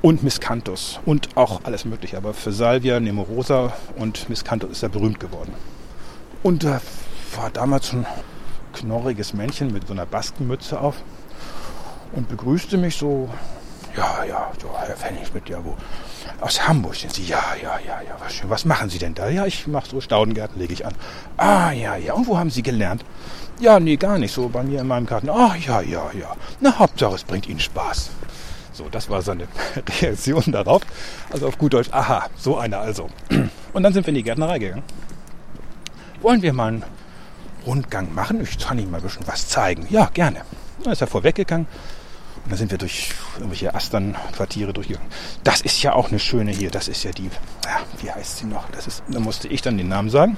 und 0.00 0.22
Miscanthus 0.22 1.00
und 1.04 1.36
auch 1.36 1.60
alles 1.64 1.84
mögliche. 1.84 2.16
Aber 2.16 2.32
für 2.34 2.52
Salvia 2.52 3.00
nemorosa 3.00 3.72
und 3.96 4.28
Miscanthus 4.28 4.70
ist 4.70 4.82
er 4.82 4.88
berühmt 4.88 5.20
geworden. 5.20 5.52
Und 6.42 6.64
da 6.64 6.80
war 7.36 7.50
damals 7.50 7.92
ein 7.92 8.06
knorriges 8.72 9.32
Männchen 9.32 9.72
mit 9.72 9.86
so 9.86 9.92
einer 9.92 10.06
Baskenmütze 10.06 10.80
auf 10.80 10.96
und 12.12 12.28
begrüßte 12.28 12.76
mich 12.78 12.96
so, 12.96 13.28
ja, 13.96 14.24
ja, 14.24 14.50
so, 14.60 14.70
Herr 14.76 14.96
Pfennigschmidt, 14.96 15.48
ja, 15.48 15.58
wo? 15.64 15.76
Aus 16.40 16.66
Hamburg 16.66 16.96
sind 16.96 17.12
Sie? 17.12 17.24
Ja, 17.24 17.54
ja, 17.62 17.78
ja, 17.86 18.00
ja, 18.02 18.16
was. 18.18 18.42
Was 18.48 18.64
machen 18.64 18.90
Sie 18.90 18.98
denn 18.98 19.14
da? 19.14 19.28
Ja, 19.28 19.46
ich 19.46 19.66
mache 19.66 19.88
so 19.88 20.00
Staudengärten, 20.00 20.58
lege 20.58 20.72
ich 20.72 20.84
an. 20.84 20.94
Ah, 21.36 21.70
ja, 21.70 21.96
ja. 21.96 22.14
Und 22.14 22.26
wo 22.26 22.36
haben 22.36 22.50
Sie 22.50 22.62
gelernt? 22.62 23.04
Ja, 23.60 23.78
nee, 23.78 23.96
gar 23.96 24.18
nicht. 24.18 24.34
So 24.34 24.48
bei 24.48 24.62
mir 24.62 24.80
in 24.80 24.88
meinem 24.88 25.06
Garten. 25.06 25.28
Ah, 25.28 25.54
ja, 25.54 25.80
ja, 25.82 26.10
ja. 26.18 26.34
Na, 26.60 26.78
Hauptsache, 26.78 27.14
es 27.14 27.22
bringt 27.22 27.48
Ihnen 27.48 27.60
Spaß. 27.60 28.10
So, 28.72 28.88
das 28.88 29.08
war 29.08 29.22
seine 29.22 29.46
Reaktion 30.00 30.44
darauf. 30.50 30.82
Also 31.30 31.46
auf 31.46 31.58
gut 31.58 31.74
Deutsch, 31.74 31.90
aha, 31.92 32.26
so 32.36 32.56
einer 32.56 32.80
also. 32.80 33.08
Und 33.72 33.82
dann 33.82 33.92
sind 33.92 34.04
wir 34.06 34.08
in 34.08 34.16
die 34.16 34.22
Gärtnerei 34.22 34.58
gegangen. 34.58 34.82
Wollen 36.22 36.42
wir 36.42 36.52
mal 36.52 36.68
einen 36.68 36.84
Rundgang 37.66 38.14
machen? 38.14 38.40
Ich 38.40 38.58
kann 38.58 38.78
Ihnen 38.78 38.92
mal 38.92 38.98
ein 38.98 39.02
bisschen 39.02 39.26
was 39.26 39.48
zeigen. 39.48 39.86
Ja, 39.90 40.08
gerne. 40.14 40.42
Dann 40.82 40.92
ist 40.92 41.00
er 41.00 41.08
vorweggegangen. 41.08 41.66
Und 42.44 42.50
dann 42.50 42.58
sind 42.58 42.70
wir 42.70 42.78
durch 42.78 43.10
irgendwelche 43.36 43.74
Asternquartiere 43.74 44.72
durchgegangen. 44.72 45.08
Das 45.42 45.60
ist 45.60 45.82
ja 45.82 45.94
auch 45.94 46.08
eine 46.08 46.20
schöne 46.20 46.52
hier. 46.52 46.70
Das 46.70 46.86
ist 46.86 47.02
ja 47.02 47.10
die, 47.10 47.24
ja, 47.64 47.80
wie 48.00 48.10
heißt 48.10 48.38
sie 48.38 48.46
noch? 48.46 48.70
Das 48.70 48.86
ist, 48.86 49.02
da 49.08 49.18
musste 49.18 49.48
ich 49.48 49.62
dann 49.62 49.76
den 49.76 49.88
Namen 49.88 50.10
sagen. 50.10 50.36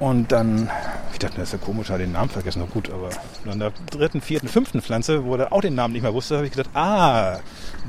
Und 0.00 0.32
dann, 0.32 0.68
ich 1.12 1.20
dachte, 1.20 1.36
das 1.36 1.52
ist 1.52 1.60
ja 1.60 1.64
komisch, 1.64 1.90
hat 1.90 2.00
den 2.00 2.12
Namen 2.12 2.28
vergessen. 2.28 2.60
Na 2.64 2.72
gut, 2.72 2.90
aber 2.90 3.10
an 3.50 3.60
der 3.60 3.72
dritten, 3.90 4.20
vierten, 4.20 4.48
fünften 4.48 4.82
Pflanze, 4.82 5.24
wo 5.24 5.36
er 5.36 5.52
auch 5.52 5.60
den 5.60 5.76
Namen 5.76 5.92
nicht 5.92 6.02
mehr 6.02 6.14
wusste, 6.14 6.36
habe 6.36 6.46
ich 6.46 6.52
gedacht, 6.52 6.70
ah, 6.74 7.38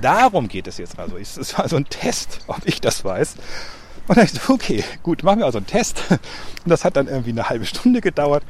darum 0.02 0.48
geht 0.48 0.68
es 0.68 0.78
jetzt 0.78 1.00
also. 1.00 1.18
Es 1.18 1.58
war 1.58 1.68
so 1.68 1.78
ein 1.78 1.86
Test, 1.86 2.42
ob 2.46 2.60
ich 2.66 2.80
das 2.80 3.04
weiß. 3.04 3.36
Und 4.08 4.18
dann 4.18 4.26
ich 4.26 4.32
so, 4.34 4.54
okay, 4.54 4.84
gut, 5.04 5.24
machen 5.24 5.40
wir 5.40 5.46
also 5.46 5.58
einen 5.58 5.68
Test. 5.68 6.04
Und 6.10 6.20
das 6.70 6.84
hat 6.84 6.96
dann 6.96 7.08
irgendwie 7.08 7.32
eine 7.32 7.50
halbe 7.50 7.66
Stunde 7.66 8.02
gedauert. 8.02 8.44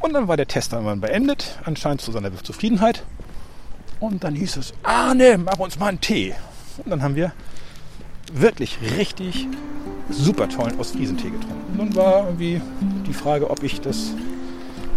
Und 0.00 0.12
dann 0.14 0.28
war 0.28 0.36
der 0.36 0.48
Test 0.48 0.72
dann 0.72 0.84
mal 0.84 0.96
beendet, 0.96 1.58
anscheinend 1.64 2.00
zu 2.00 2.12
seiner 2.12 2.34
Zufriedenheit. 2.42 3.04
Und 4.00 4.24
dann 4.24 4.34
hieß 4.34 4.56
es, 4.56 4.72
Arne, 4.82 5.38
mach 5.38 5.58
uns 5.58 5.78
mal 5.78 5.88
einen 5.88 6.00
Tee. 6.00 6.34
Und 6.84 6.90
dann 6.90 7.02
haben 7.02 7.16
wir 7.16 7.32
wirklich 8.32 8.78
richtig 8.98 9.46
super 10.08 10.48
tollen 10.48 10.78
Ostfriesentee 10.78 11.30
getrunken. 11.30 11.78
Und 11.78 11.78
dann 11.78 11.96
war 11.96 12.24
irgendwie 12.26 12.60
die 13.06 13.12
Frage, 13.12 13.50
ob 13.50 13.62
ich 13.62 13.80
das... 13.80 14.12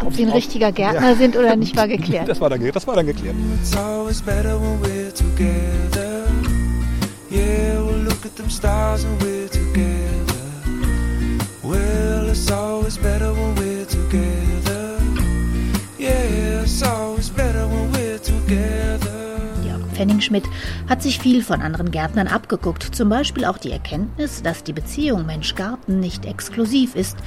Ob 0.04 0.14
Sie 0.14 0.24
ein 0.24 0.32
richtiger 0.32 0.72
Gärtner 0.72 1.12
Ja. 1.12 1.16
sind 1.16 1.38
oder 1.38 1.56
nicht, 1.56 1.76
war 1.78 1.88
geklärt. 1.88 2.28
Das 2.28 2.42
war 2.42 2.50
dann, 2.50 2.72
das 2.72 2.88
war 2.88 2.96
dann 2.96 3.06
geklärt. 3.06 3.36
It's 3.62 3.76
always 3.76 4.22
better 4.22 4.60
when 4.60 4.82
we're 4.82 5.14
together. 5.14 6.26
Yeah, 7.32 7.80
we'll 7.82 8.04
at 8.34 8.38
them 8.38 8.50
stars 8.50 9.04
and 9.04 9.22
we're 9.22 9.48
together. 9.48 10.42
Well, 11.64 12.30
it's 12.30 12.50
always 12.52 12.98
better 12.98 13.32
when 13.34 13.56
we're 13.56 13.86
together. 13.86 15.00
Yeah, 16.00 16.64
it's 16.64 16.82
always 16.84 17.30
better 17.30 17.68
when 17.68 17.92
we're 17.92 18.20
together. 18.20 19.12
Jörg 19.64 19.82
Pfenningschmidt 19.94 20.46
hat 20.90 21.04
sich 21.04 21.20
viel 21.20 21.44
von 21.44 21.62
anderen 21.62 21.92
Gärtnern 21.92 22.28
abgeguckt. 22.28 22.96
Zum 22.96 23.10
Beispiel 23.10 23.46
auch 23.46 23.58
die 23.58 23.72
Erkenntnis, 23.72 24.42
dass 24.42 24.64
die 24.64 24.74
Beziehung 24.74 25.26
Mensch-Garten 25.26 26.00
nicht 26.00 26.26
exklusiv 26.26 26.96
ist. 26.96 27.18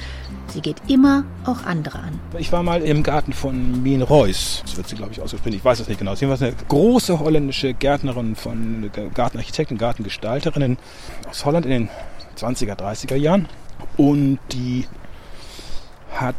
Sie 0.49 0.61
geht 0.61 0.81
immer 0.87 1.23
auch 1.45 1.63
andere 1.65 1.99
an. 1.99 2.19
Ich 2.37 2.51
war 2.51 2.63
mal 2.63 2.81
im 2.81 3.03
Garten 3.03 3.33
von 3.33 3.83
Mien 3.83 4.01
Reuss. 4.01 4.61
Das 4.65 4.77
wird 4.77 4.87
sie, 4.87 4.95
glaube 4.95 5.11
ich, 5.11 5.21
ausgesprochen. 5.21 5.53
Ich 5.53 5.63
weiß 5.63 5.79
es 5.79 5.87
nicht 5.87 5.99
genau. 5.99 6.15
Sie 6.15 6.27
war 6.27 6.39
eine 6.39 6.53
große 6.67 7.19
holländische 7.19 7.73
Gärtnerin 7.73 8.35
von 8.35 8.89
Gartenarchitekten, 9.13 9.77
Gartengestalterinnen 9.77 10.77
aus 11.29 11.45
Holland 11.45 11.65
in 11.65 11.71
den 11.71 11.89
20er, 12.37 12.75
30er 12.75 13.15
Jahren. 13.15 13.47
Und 13.97 14.39
die 14.51 14.85
hat 16.11 16.35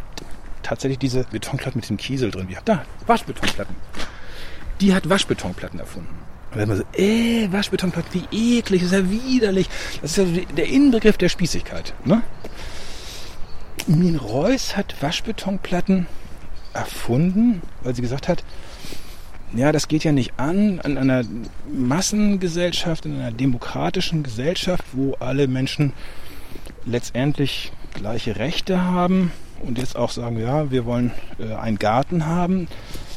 tatsächlich 0.62 0.98
diese 0.98 1.24
Betonplatten 1.24 1.80
mit 1.80 1.88
dem 1.88 1.96
Kiesel 1.96 2.30
drin. 2.30 2.48
Wie 2.48 2.56
da, 2.64 2.84
Waschbetonplatten. 3.06 3.76
Die 4.80 4.94
hat 4.94 5.08
Waschbetonplatten 5.08 5.80
erfunden. 5.80 6.14
Und 6.50 6.58
dann 6.58 6.64
immer 6.64 6.76
so, 6.76 6.84
äh, 6.94 7.48
Waschbetonplatten, 7.52 8.22
wie 8.30 8.58
eklig, 8.58 8.82
das 8.82 8.92
ist 8.92 8.98
ja 8.98 9.10
widerlich. 9.10 9.68
Das 10.00 10.16
ist 10.16 10.36
ja 10.36 10.42
der 10.56 10.66
Inbegriff 10.66 11.18
der 11.18 11.28
Spießigkeit. 11.28 11.92
Ne? 12.04 12.22
Mien 13.88 14.16
Reuss 14.16 14.77
hat 14.77 15.03
Waschbetonplatten 15.03 16.07
erfunden, 16.74 17.62
weil 17.83 17.94
sie 17.94 18.03
gesagt 18.03 18.29
hat, 18.29 18.44
ja, 19.55 19.72
das 19.72 19.88
geht 19.88 20.05
ja 20.05 20.12
nicht 20.12 20.35
an, 20.37 20.79
an 20.81 20.98
einer 20.98 21.24
Massengesellschaft, 21.72 23.07
in 23.07 23.14
einer 23.14 23.33
demokratischen 23.33 24.22
Gesellschaft, 24.22 24.85
wo 24.92 25.14
alle 25.20 25.48
Menschen 25.48 25.94
letztendlich 26.85 27.72
gleiche 27.94 28.37
Rechte 28.37 28.83
haben 28.83 29.33
und 29.62 29.79
jetzt 29.79 29.96
auch 29.96 30.11
sagen, 30.11 30.38
ja, 30.38 30.70
wir 30.70 30.85
wollen 30.85 31.12
äh, 31.38 31.55
einen 31.55 31.79
Garten 31.79 32.27
haben, 32.27 32.68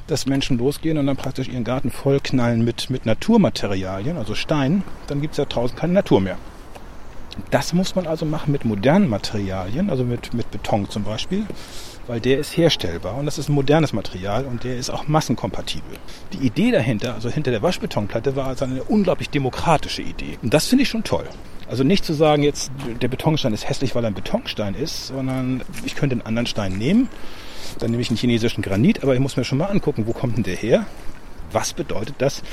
dass 0.08 0.26
Menschen 0.26 0.58
losgehen 0.58 0.98
und 0.98 1.08
dann 1.08 1.18
praktisch 1.18 1.50
ihren 1.50 1.66
Garten 1.66 1.92
vollknallen 1.92 2.64
mit, 2.64 2.90
mit 2.90 3.06
Naturmaterialien, 3.06 4.16
also 4.18 4.36
Stein, 4.36 4.84
dann 5.08 5.22
gibt 5.22 5.34
es 5.34 5.38
ja 5.38 5.46
draußen 5.46 5.76
keine 5.76 5.94
Natur 5.94 6.22
mehr. 6.22 6.38
Das 7.50 7.74
muss 7.74 7.96
man 7.96 8.08
also 8.08 8.26
machen 8.26 8.52
mit 8.52 8.66
modernen 8.66 9.10
Materialien, 9.10 9.90
also 9.90 10.04
mit, 10.04 10.34
mit 10.34 10.52
Beton 10.52 10.90
zum 10.90 11.04
Beispiel, 11.04 11.46
weil 12.08 12.20
der 12.20 12.40
ist 12.40 12.58
herstellbar 12.58 13.16
und 13.16 13.26
das 13.26 13.38
ist 13.38 13.50
ein 13.50 13.54
modernes 13.54 13.94
Material 13.94 14.46
und 14.46 14.64
der 14.64 14.78
ist 14.78 14.90
auch 14.90 15.08
massenkompatibel. 15.08 15.98
Die 16.34 16.46
Idee 16.46 16.72
dahinter, 16.72 17.14
also 17.14 17.30
hinter 17.30 17.52
der 17.52 17.62
Waschbetonplatte, 17.62 18.36
war 18.36 18.48
also 18.48 18.66
eine 18.66 18.84
unglaublich 18.84 19.30
demokratische 19.30 20.02
Idee. 20.02 20.38
Und 20.42 20.54
das 20.54 20.68
finde 20.68 20.84
ich 20.84 20.90
schon 20.90 21.04
toll. 21.04 21.26
Also 21.70 21.86
nicht 21.86 22.04
zu 22.04 22.14
sagen, 22.14 22.44
jetzt 22.44 22.70
der 23.02 23.08
Betonstein 23.08 23.54
ist 23.54 23.70
hässlich, 23.70 23.96
weil 23.96 24.04
er 24.04 24.08
ein 24.08 24.14
Betonstein 24.14 24.76
ist, 24.76 25.08
sondern 25.08 25.62
ich 25.86 25.96
könnte 25.96 26.16
einen 26.16 26.26
anderen 26.26 26.48
Stein 26.48 26.74
nehmen. 26.74 27.08
Dann 27.80 27.92
nehme 27.92 28.02
ich 28.02 28.10
einen 28.10 28.18
chinesischen 28.18 28.62
Granit, 28.62 29.04
aber 29.04 29.14
ich 29.14 29.22
muss 29.22 29.38
mir 29.38 29.46
schon 29.46 29.58
mal 29.58 29.68
angucken, 29.68 30.06
wo 30.06 30.12
kommt 30.12 30.36
denn 30.36 30.44
der 30.44 30.56
her? 30.56 30.86
Was 31.54 31.72
bedeutet 31.72 32.16
das 32.18 32.44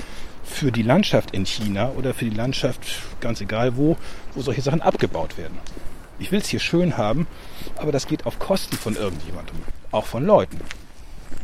für 0.49 0.73
die 0.73 0.83
Landschaft 0.83 1.33
in 1.33 1.47
China 1.47 1.91
oder 1.97 2.15
für 2.15 2.25
die 2.25 2.35
Landschaft, 2.35 2.81
ganz 3.21 3.41
egal 3.41 3.77
wo, 3.77 3.97
wo 4.35 4.43
solche 4.43 4.63
Sachen 4.63 4.83
abgebaut 4.83 5.39
werden? 5.39 5.59
Ich 6.19 6.33
will 6.33 6.41
es 6.41 6.49
hier 6.49 6.61
schön 6.61 6.97
haben, 6.97 7.27
aber 7.77 7.93
das 7.93 8.07
geht 8.07 8.27
auf 8.27 8.39
Kosten 8.39 8.77
von 8.77 8.97
irgendjemandem, 8.97 9.57
auch 9.93 10.07
von 10.07 10.25
Leuten. 10.25 10.59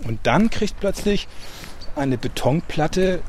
Und 0.07 0.21
dann 0.25 0.51
kriegt 0.51 0.81
plötzlich 0.81 1.29
eine 1.97 2.19
Betonplatte, 2.19 3.23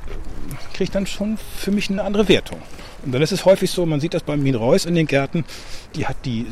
kriegt 0.74 0.96
dann 0.96 1.06
schon 1.06 1.38
für 1.38 1.72
mich 1.72 1.90
eine 1.90 2.04
andere 2.04 2.28
Wertung. 2.28 2.62
Und 3.06 3.12
dann 3.12 3.22
ist 3.22 3.32
es 3.32 3.46
häufig 3.46 3.70
so, 3.70 3.86
man 3.86 4.00
sieht 4.00 4.16
das 4.16 4.24
beim 4.24 4.42
Mien 4.42 4.56
Reus 4.56 4.86
in 4.86 4.96
den 4.96 5.06
Gärten, 5.06 5.46
die 5.94 6.08
hat 6.08 6.18
die 6.26 6.48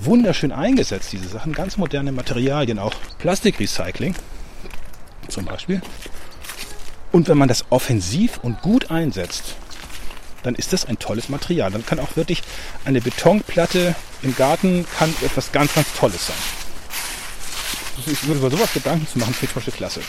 wunderschön 0.00 0.52
eingesetzt, 0.52 1.12
diese 1.12 1.26
Sachen, 1.26 1.52
ganz 1.52 1.76
moderne 1.76 2.12
Materialien, 2.12 2.78
auch 2.78 2.94
Plastikrecycling 3.18 4.14
zum 5.28 5.44
Beispiel. 5.44 5.82
Und 7.12 7.28
wenn 7.28 7.38
man 7.38 7.48
das 7.48 7.64
offensiv 7.70 8.38
und 8.42 8.60
gut 8.62 8.90
einsetzt, 8.90 9.56
dann 10.42 10.54
ist 10.54 10.72
das 10.72 10.84
ein 10.84 10.98
tolles 10.98 11.28
Material. 11.28 11.70
Dann 11.70 11.84
kann 11.84 11.98
auch 11.98 12.16
wirklich 12.16 12.42
eine 12.84 13.00
Betonplatte 13.00 13.94
im 14.22 14.34
Garten 14.36 14.86
kann 14.98 15.12
etwas 15.22 15.52
ganz, 15.52 15.74
ganz 15.74 15.88
Tolles 15.94 16.28
sein. 16.28 16.36
Also 17.96 18.10
Ich 18.10 18.26
würde 18.26 18.40
über 18.40 18.50
sowas 18.50 18.72
Gedanken 18.72 19.06
zu 19.06 19.18
machen, 19.18 19.34
finde 19.34 19.46
ich 19.46 19.52
zum 19.52 19.60
Beispiel 19.60 19.74
klasse. 19.74 20.00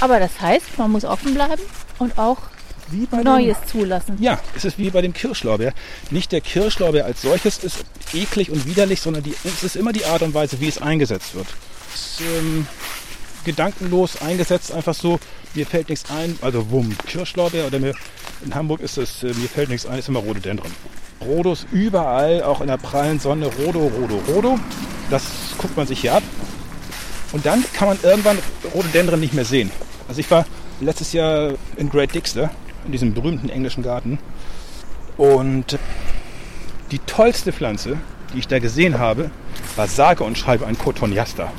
Aber 0.00 0.18
das 0.18 0.40
heißt, 0.40 0.78
man 0.78 0.90
muss 0.90 1.04
offen 1.04 1.34
bleiben 1.34 1.62
und 1.98 2.18
auch 2.18 2.38
Neues 3.22 3.56
zulassen. 3.70 4.16
Ja, 4.20 4.38
es 4.54 4.64
ist 4.64 4.78
wie 4.78 4.90
bei 4.90 5.00
dem 5.00 5.12
Kirschlorbeer. 5.12 5.72
Nicht 6.10 6.32
der 6.32 6.40
Kirschlorbeer 6.40 7.04
als 7.04 7.22
solches 7.22 7.58
ist 7.58 7.84
eklig 8.12 8.50
und 8.50 8.66
widerlich, 8.66 9.00
sondern 9.00 9.22
die, 9.22 9.34
es 9.44 9.62
ist 9.62 9.76
immer 9.76 9.92
die 9.92 10.04
Art 10.04 10.22
und 10.22 10.34
Weise, 10.34 10.60
wie 10.60 10.68
es 10.68 10.80
eingesetzt 10.80 11.34
wird. 11.34 11.46
Es 11.94 12.20
ähm, 12.20 12.66
gedankenlos 13.44 14.20
eingesetzt, 14.22 14.72
einfach 14.72 14.94
so, 14.94 15.18
mir 15.54 15.66
fällt 15.66 15.88
nichts 15.88 16.10
ein, 16.10 16.38
also 16.42 16.70
wumm, 16.70 16.96
Kirschlorbeer 17.06 17.66
oder 17.66 17.78
mir, 17.78 17.94
in 18.44 18.54
Hamburg 18.54 18.80
ist 18.80 18.98
es, 18.98 19.22
äh, 19.22 19.28
mir 19.28 19.48
fällt 19.48 19.68
nichts 19.68 19.86
ein, 19.86 19.98
ist 19.98 20.08
immer 20.08 20.20
Rhododendron. 20.20 20.70
Rhodos 21.20 21.66
überall, 21.70 22.42
auch 22.42 22.60
in 22.60 22.66
der 22.66 22.78
prallen 22.78 23.20
Sonne, 23.20 23.46
Rhodo, 23.46 23.86
Rhodo, 23.86 24.20
Rhodo. 24.28 24.58
Das 25.10 25.22
guckt 25.58 25.76
man 25.76 25.86
sich 25.86 26.00
hier 26.00 26.14
ab. 26.14 26.22
Und 27.32 27.46
dann 27.46 27.64
kann 27.72 27.88
man 27.88 27.98
irgendwann 28.02 28.38
Rhododendron 28.74 29.20
nicht 29.20 29.34
mehr 29.34 29.44
sehen. 29.44 29.70
Also 30.08 30.20
ich 30.20 30.30
war 30.30 30.44
letztes 30.80 31.12
Jahr 31.12 31.52
in 31.76 31.88
Great 31.88 32.14
Dixter, 32.14 32.50
in 32.84 32.92
diesem 32.92 33.14
berühmten 33.14 33.48
englischen 33.48 33.82
Garten. 33.82 34.18
Und 35.16 35.78
die 36.90 36.98
tollste 36.98 37.52
Pflanze, 37.52 37.98
die 38.34 38.40
ich 38.40 38.48
da 38.48 38.58
gesehen 38.58 38.98
habe, 38.98 39.30
war 39.76 39.86
sage 39.86 40.24
und 40.24 40.36
schreibe 40.36 40.66
ein 40.66 40.76
Cotoniaster. 40.76 41.50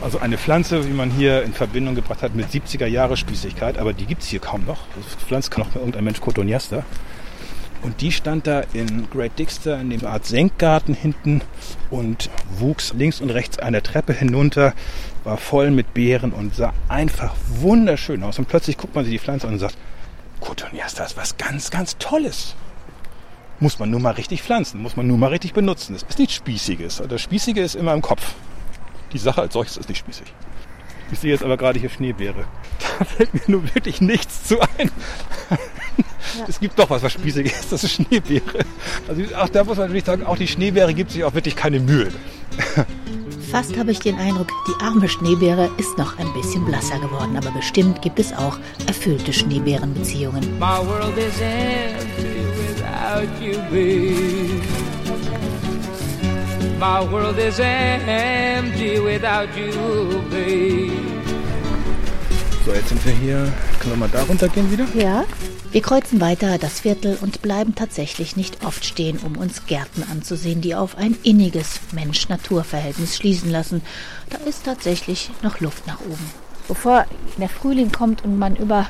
Also 0.00 0.20
eine 0.20 0.38
Pflanze, 0.38 0.88
wie 0.88 0.92
man 0.92 1.10
hier 1.10 1.42
in 1.42 1.52
Verbindung 1.52 1.94
gebracht 1.94 2.22
hat 2.22 2.34
mit 2.34 2.48
70er 2.48 2.86
Jahre 2.86 3.16
Spießigkeit, 3.16 3.78
aber 3.78 3.92
die 3.92 4.06
gibt's 4.06 4.28
hier 4.28 4.38
kaum 4.38 4.64
noch. 4.64 4.78
Das 4.94 5.22
pflanzt 5.24 5.56
noch 5.58 5.74
irgendein 5.74 6.04
Mensch 6.04 6.20
Cotoniaster. 6.20 6.84
Und 7.82 8.00
die 8.00 8.10
stand 8.10 8.46
da 8.46 8.62
in 8.72 9.08
Great 9.10 9.38
Dixter 9.38 9.80
in 9.80 9.90
dem 9.90 10.04
Art 10.04 10.26
Senkgarten 10.26 10.94
hinten 10.94 11.42
und 11.90 12.28
wuchs 12.58 12.92
links 12.92 13.20
und 13.20 13.30
rechts 13.30 13.58
eine 13.58 13.82
Treppe 13.82 14.12
hinunter, 14.12 14.74
war 15.24 15.36
voll 15.36 15.70
mit 15.70 15.94
Beeren 15.94 16.32
und 16.32 16.54
sah 16.54 16.72
einfach 16.88 17.34
wunderschön 17.48 18.22
aus. 18.24 18.38
Und 18.38 18.48
plötzlich 18.48 18.76
guckt 18.78 18.94
man 18.94 19.04
sich 19.04 19.12
die 19.12 19.18
Pflanze 19.18 19.46
an 19.46 19.54
und 19.54 19.58
sagt, 19.60 19.76
Cotoniaster 20.40 21.04
ist 21.04 21.16
was 21.16 21.36
ganz, 21.36 21.70
ganz 21.70 21.98
Tolles. 21.98 22.54
Muss 23.60 23.78
man 23.78 23.90
nur 23.90 24.00
mal 24.00 24.12
richtig 24.12 24.42
pflanzen, 24.42 24.80
muss 24.80 24.96
man 24.96 25.06
nur 25.06 25.18
mal 25.18 25.28
richtig 25.28 25.52
benutzen. 25.52 25.92
Das 25.92 26.02
ist 26.02 26.18
nichts 26.18 26.34
Spießiges. 26.34 27.02
Das 27.08 27.20
Spießige 27.20 27.58
ist 27.58 27.74
immer 27.74 27.92
im 27.94 28.02
Kopf. 28.02 28.34
Die 29.12 29.18
Sache 29.18 29.40
als 29.42 29.54
solches 29.54 29.76
ist 29.76 29.88
nicht 29.88 29.98
spießig. 29.98 30.32
Ich 31.10 31.18
sehe 31.18 31.30
jetzt 31.30 31.42
aber 31.42 31.56
gerade 31.56 31.78
hier 31.78 31.90
Schneebeere. 31.90 32.44
Da 32.98 33.04
fällt 33.04 33.32
mir 33.32 33.42
nur 33.46 33.62
wirklich 33.74 34.00
nichts 34.00 34.48
zu 34.48 34.60
ein. 34.60 34.90
Es 36.48 36.58
gibt 36.58 36.78
doch 36.78 36.90
was, 36.90 37.02
was 37.02 37.12
spießig 37.12 37.46
ist, 37.46 37.70
das 37.70 37.84
ist 37.84 37.92
Schneebeere. 37.92 38.64
Also 39.06 39.22
auch 39.36 39.48
da 39.48 39.62
muss 39.62 39.76
man 39.76 39.86
natürlich 39.86 40.04
sagen, 40.04 40.24
auch 40.24 40.36
die 40.36 40.48
Schneebeere 40.48 40.92
gibt 40.94 41.12
sich 41.12 41.22
auch 41.22 41.32
wirklich 41.34 41.54
keine 41.54 41.78
Mühe. 41.78 42.10
Fast 43.50 43.78
habe 43.78 43.92
ich 43.92 44.00
den 44.00 44.16
Eindruck, 44.16 44.48
die 44.66 44.84
arme 44.84 45.08
Schneebeere 45.08 45.70
ist 45.78 45.96
noch 45.96 46.18
ein 46.18 46.32
bisschen 46.34 46.64
blasser 46.64 46.98
geworden, 46.98 47.36
aber 47.36 47.50
bestimmt 47.50 48.02
gibt 48.02 48.18
es 48.18 48.32
auch 48.32 48.58
erfüllte 48.86 49.32
Schneebärenbeziehungen. 49.32 50.58
My 50.58 50.78
world 50.84 51.16
is 51.16 51.40
empty 51.40 52.44
without 52.58 53.44
you, 53.44 53.56
babe. 53.70 54.97
My 56.78 57.00
world 57.10 57.36
is 57.38 57.58
empty 57.58 59.00
without 59.00 59.48
you, 59.58 60.22
babe. 60.30 60.92
So, 62.64 62.72
jetzt 62.72 62.90
sind 62.90 63.04
wir 63.04 63.12
hier. 63.14 63.52
Können 63.80 63.94
wir 63.94 63.96
mal 63.96 64.08
da 64.08 64.22
runtergehen 64.22 64.70
wieder? 64.70 64.86
Ja? 64.94 65.24
Wir 65.72 65.82
kreuzen 65.82 66.20
weiter 66.20 66.56
das 66.56 66.80
Viertel 66.80 67.18
und 67.20 67.42
bleiben 67.42 67.74
tatsächlich 67.74 68.36
nicht 68.36 68.64
oft 68.64 68.84
stehen, 68.84 69.18
um 69.18 69.36
uns 69.36 69.66
Gärten 69.66 70.04
anzusehen, 70.08 70.60
die 70.60 70.76
auf 70.76 70.96
ein 70.96 71.16
inniges 71.24 71.80
Mensch-Natur-Verhältnis 71.90 73.16
schließen 73.16 73.50
lassen. 73.50 73.82
Da 74.30 74.38
ist 74.48 74.64
tatsächlich 74.64 75.30
noch 75.42 75.58
Luft 75.58 75.84
nach 75.88 75.98
oben. 76.00 76.30
Bevor 76.68 77.06
der 77.38 77.48
Frühling 77.48 77.90
kommt 77.90 78.24
und 78.24 78.38
man 78.38 78.54
über 78.54 78.86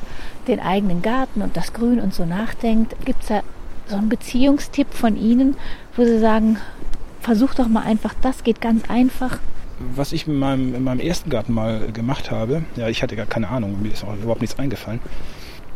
den 0.47 0.61
eigenen 0.61 1.01
Garten 1.01 1.41
und 1.41 1.57
das 1.57 1.73
Grün 1.73 2.01
und 2.01 2.13
so 2.13 2.27
nachdenkt, 2.27 2.97
gibt 3.07 3.23
es 3.23 3.29
da 3.29 3.43
so 3.89 3.97
einen 3.97 4.11
Beziehungstipp 4.11 4.93
von 4.93 5.17
Ihnen, 5.17 5.57
wo 5.97 6.05
Sie 6.05 6.21
sagen, 6.21 6.59
versuch 7.29 7.53
doch 7.53 7.69
mal 7.69 7.83
einfach, 7.83 8.15
das 8.23 8.43
geht 8.43 8.63
ganz 8.63 8.89
einfach. 8.89 9.39
Was 9.95 10.15
ich 10.15 10.27
in 10.27 10.39
meinem, 10.39 10.75
in 10.75 10.83
meinem 10.83 11.01
ersten 11.01 11.29
Garten 11.29 11.53
mal 11.53 11.93
gemacht 11.93 12.31
habe, 12.31 12.63
ja, 12.75 12.89
ich 12.89 13.03
hatte 13.03 13.17
gar 13.17 13.27
keine 13.27 13.51
Ahnung, 13.51 13.83
mir 13.83 13.93
ist 13.93 14.03
auch 14.03 14.17
überhaupt 14.17 14.41
nichts 14.41 14.59
eingefallen. 14.59 14.99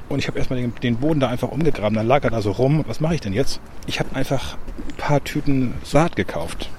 Und 0.09 0.19
ich 0.19 0.29
habe 0.29 0.39
erstmal 0.39 0.59
den, 0.59 0.75
den 0.83 0.97
Boden 0.97 1.21
da 1.21 1.29
einfach 1.29 1.51
umgegraben, 1.51 1.95
dann 1.95 2.07
lag 2.07 2.25
er 2.25 2.31
da 2.31 2.41
so 2.41 2.53
rum. 2.53 2.85
Was 2.89 3.01
mache 3.01 3.17
ich 3.17 3.21
denn 3.21 3.35
jetzt? 3.35 3.61
Ich 3.87 4.01
habe 4.01 4.17
einfach 4.17 4.57
ein 4.89 4.97
paar 4.97 5.23
Tüten 5.23 5.75
Saat 5.85 6.17
gekauft. 6.17 6.71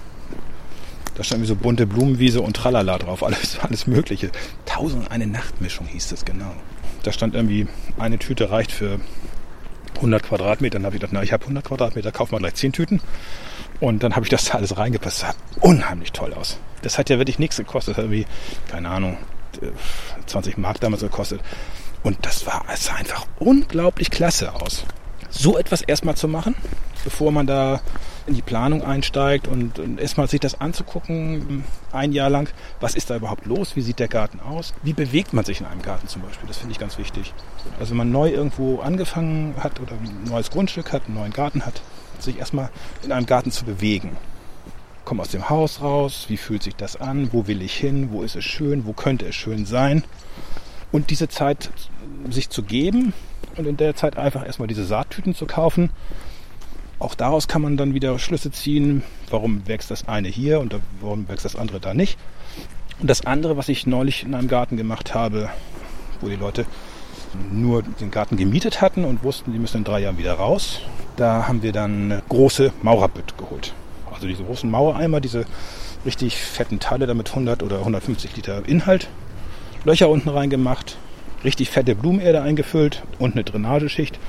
Da 1.14 1.24
stand 1.24 1.44
wie 1.44 1.48
so 1.48 1.56
bunte 1.56 1.86
Blumenwiese 1.86 2.42
und 2.42 2.56
Tralala 2.56 2.98
drauf, 2.98 3.22
alles, 3.28 3.60
alles 3.60 3.86
Mögliche. 3.86 4.32
Tausend 4.66 5.12
eine 5.12 5.28
Nachtmischung 5.28 5.86
hieß 5.86 6.08
das 6.10 6.26
genau. 6.26 6.52
Da 7.04 7.12
stand 7.12 7.36
irgendwie, 7.36 7.68
eine 8.00 8.18
Tüte 8.18 8.50
reicht 8.50 8.72
für 8.72 9.00
100 9.98 10.24
Quadratmeter. 10.24 10.80
Dann 10.80 10.86
habe 10.88 10.96
ich 10.96 11.02
gedacht, 11.02 11.14
na, 11.14 11.22
ich 11.22 11.32
habe 11.32 11.44
100 11.44 11.64
Quadratmeter, 11.64 12.12
kauf 12.12 12.32
mal 12.32 12.40
gleich 12.40 12.56
10 12.56 12.72
Tüten. 12.74 13.02
Und 13.84 14.02
dann 14.02 14.16
habe 14.16 14.26
ich 14.26 14.30
das 14.30 14.46
da 14.46 14.54
alles 14.54 14.78
reingepasst. 14.78 15.24
Das 15.24 15.32
sah 15.32 15.36
unheimlich 15.60 16.14
toll 16.14 16.34
aus. 16.34 16.58
Das 16.84 16.98
hat 16.98 17.10
ja 17.10 17.18
wirklich 17.18 17.38
nichts 17.38 17.58
gekostet. 17.58 17.98
Das 17.98 17.98
hat 17.98 18.06
irgendwie, 18.06 18.26
keine 18.72 18.88
Ahnung, 18.88 19.18
20 20.26 20.58
Mark 20.58 20.80
damals 20.80 21.02
gekostet. 21.02 21.42
Und 22.02 22.26
das 22.26 22.46
war, 22.46 22.64
es 22.74 22.86
sah 22.86 22.94
einfach 22.94 23.28
unglaublich 23.40 24.10
klasse 24.10 24.54
aus. 24.56 24.86
So 25.30 25.58
etwas 25.58 25.82
erstmal 25.82 26.16
zu 26.16 26.30
machen, 26.30 26.56
bevor 27.04 27.34
man 27.34 27.46
da 27.46 27.82
in 28.26 28.36
die 28.36 28.42
Planung 28.42 28.84
einsteigt 28.84 29.50
und, 29.50 29.80
und 29.80 30.00
erstmal 30.00 30.30
sich 30.30 30.40
das 30.40 30.62
anzugucken, 30.62 31.66
ein 31.92 32.14
Jahr 32.14 32.30
lang, 32.30 32.48
was 32.80 32.96
ist 32.96 33.10
da 33.10 33.18
überhaupt 33.18 33.46
los, 33.46 33.76
wie 33.76 33.82
sieht 33.82 34.00
der 34.00 34.08
Garten 34.08 34.40
aus, 34.40 34.74
wie 34.84 34.94
bewegt 34.94 35.34
man 35.34 35.44
sich 35.44 35.60
in 35.60 35.66
einem 35.66 35.82
Garten 35.82 36.08
zum 36.08 36.22
Beispiel, 36.22 36.48
das 36.48 36.60
finde 36.60 36.72
ich 36.72 36.80
ganz 36.80 36.98
wichtig. 36.98 37.34
Also 37.82 37.90
wenn 37.90 37.98
man 37.98 38.12
neu 38.14 38.30
irgendwo 38.30 38.80
angefangen 38.80 39.56
hat 39.60 39.82
oder 39.82 39.92
ein 39.92 40.24
neues 40.24 40.52
Grundstück 40.52 40.94
hat, 40.94 41.08
einen 41.08 41.16
neuen 41.16 41.34
Garten 41.34 41.66
hat, 41.66 41.82
sich 42.24 42.40
erstmal 42.40 42.70
in 43.04 43.12
einem 43.12 43.26
Garten 43.26 43.52
zu 43.52 43.66
bewegen. 43.66 44.16
Komm 45.06 45.20
aus 45.20 45.30
dem 45.30 45.50
Haus 45.50 45.82
raus, 45.82 46.26
wie 46.30 46.38
fühlt 46.38 46.64
sich 46.64 46.76
das 46.76 46.96
an, 46.96 47.34
wo 47.34 47.48
will 47.48 47.62
ich 47.62 47.76
hin, 47.76 48.10
wo 48.12 48.24
ist 48.24 48.36
es 48.36 48.46
schön, 48.46 48.86
wo 48.86 48.94
könnte 48.94 49.26
es 49.26 49.36
schön 49.36 49.66
sein. 49.66 50.04
Und 50.92 51.10
diese 51.10 51.28
Zeit 51.28 51.72
sich 52.30 52.50
zu 52.50 52.64
geben 52.64 53.14
und 53.58 53.68
in 53.68 53.78
der 53.78 53.96
Zeit 53.96 54.18
einfach 54.18 54.46
erstmal 54.46 54.68
diese 54.68 54.86
Saattüten 54.86 55.36
zu 55.36 55.46
kaufen. 55.46 55.90
Auch 57.00 57.16
daraus 57.16 57.48
kann 57.48 57.62
man 57.62 57.76
dann 57.76 57.94
wieder 57.94 58.18
Schlüsse 58.18 58.52
ziehen, 58.52 59.04
warum 59.30 59.68
wächst 59.68 59.92
das 59.92 60.08
eine 60.08 60.30
hier 60.30 60.60
und 60.62 60.76
warum 61.02 61.28
wächst 61.28 61.44
das 61.44 61.56
andere 61.56 61.80
da 61.80 61.94
nicht. 61.94 62.18
Und 63.00 63.10
das 63.10 63.26
andere, 63.26 63.58
was 63.58 63.68
ich 63.68 63.86
neulich 63.86 64.24
in 64.24 64.34
einem 64.36 64.48
Garten 64.48 64.78
gemacht 64.78 65.14
habe, 65.14 65.50
wo 66.22 66.30
die 66.30 66.36
Leute 66.36 66.66
nur 67.52 67.84
den 67.84 68.12
Garten 68.12 68.38
gemietet 68.38 68.82
hatten 68.82 69.06
und 69.06 69.24
wussten, 69.24 69.52
die 69.54 69.60
müssen 69.60 69.78
in 69.78 69.84
drei 69.84 70.00
Jahren 70.02 70.18
wieder 70.18 70.34
raus, 70.34 70.80
da 71.16 71.48
haben 71.48 71.62
wir 71.62 71.72
dann 71.72 72.22
große 72.30 72.72
Maurerbütt 72.82 73.38
geholt. 73.38 73.74
Also 74.14 74.28
diese 74.28 74.44
großen 74.44 74.70
Mauereimer, 74.70 75.20
diese 75.20 75.46
richtig 76.06 76.38
fetten 76.38 76.80
Teile, 76.80 77.08
damit 77.08 77.30
100 77.30 77.64
oder 77.64 77.80
150 77.80 78.36
Liter 78.36 78.68
Inhalt. 78.68 79.10
Löcher 79.86 80.10
unten 80.10 80.30
reingemacht, 80.30 80.98
richtig 81.44 81.70
fette 81.70 81.96
Blumenerde 81.96 82.42
eingefüllt 82.42 83.04
und 83.20 83.34
eine 83.34 83.44
Drainageschicht. 83.44 84.20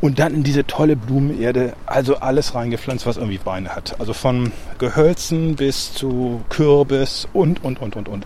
Und 0.00 0.20
dann 0.20 0.32
in 0.32 0.44
diese 0.44 0.64
tolle 0.64 0.94
Blumenerde, 0.94 1.72
also 1.86 2.18
alles 2.18 2.54
reingepflanzt, 2.54 3.04
was 3.04 3.16
irgendwie 3.16 3.38
Beine 3.38 3.70
hat. 3.70 3.98
Also 3.98 4.12
von 4.12 4.52
Gehölzen 4.78 5.56
bis 5.56 5.92
zu 5.92 6.42
Kürbis 6.50 7.26
und, 7.32 7.64
und, 7.64 7.80
und, 7.80 7.96
und, 7.96 8.08
und. 8.08 8.24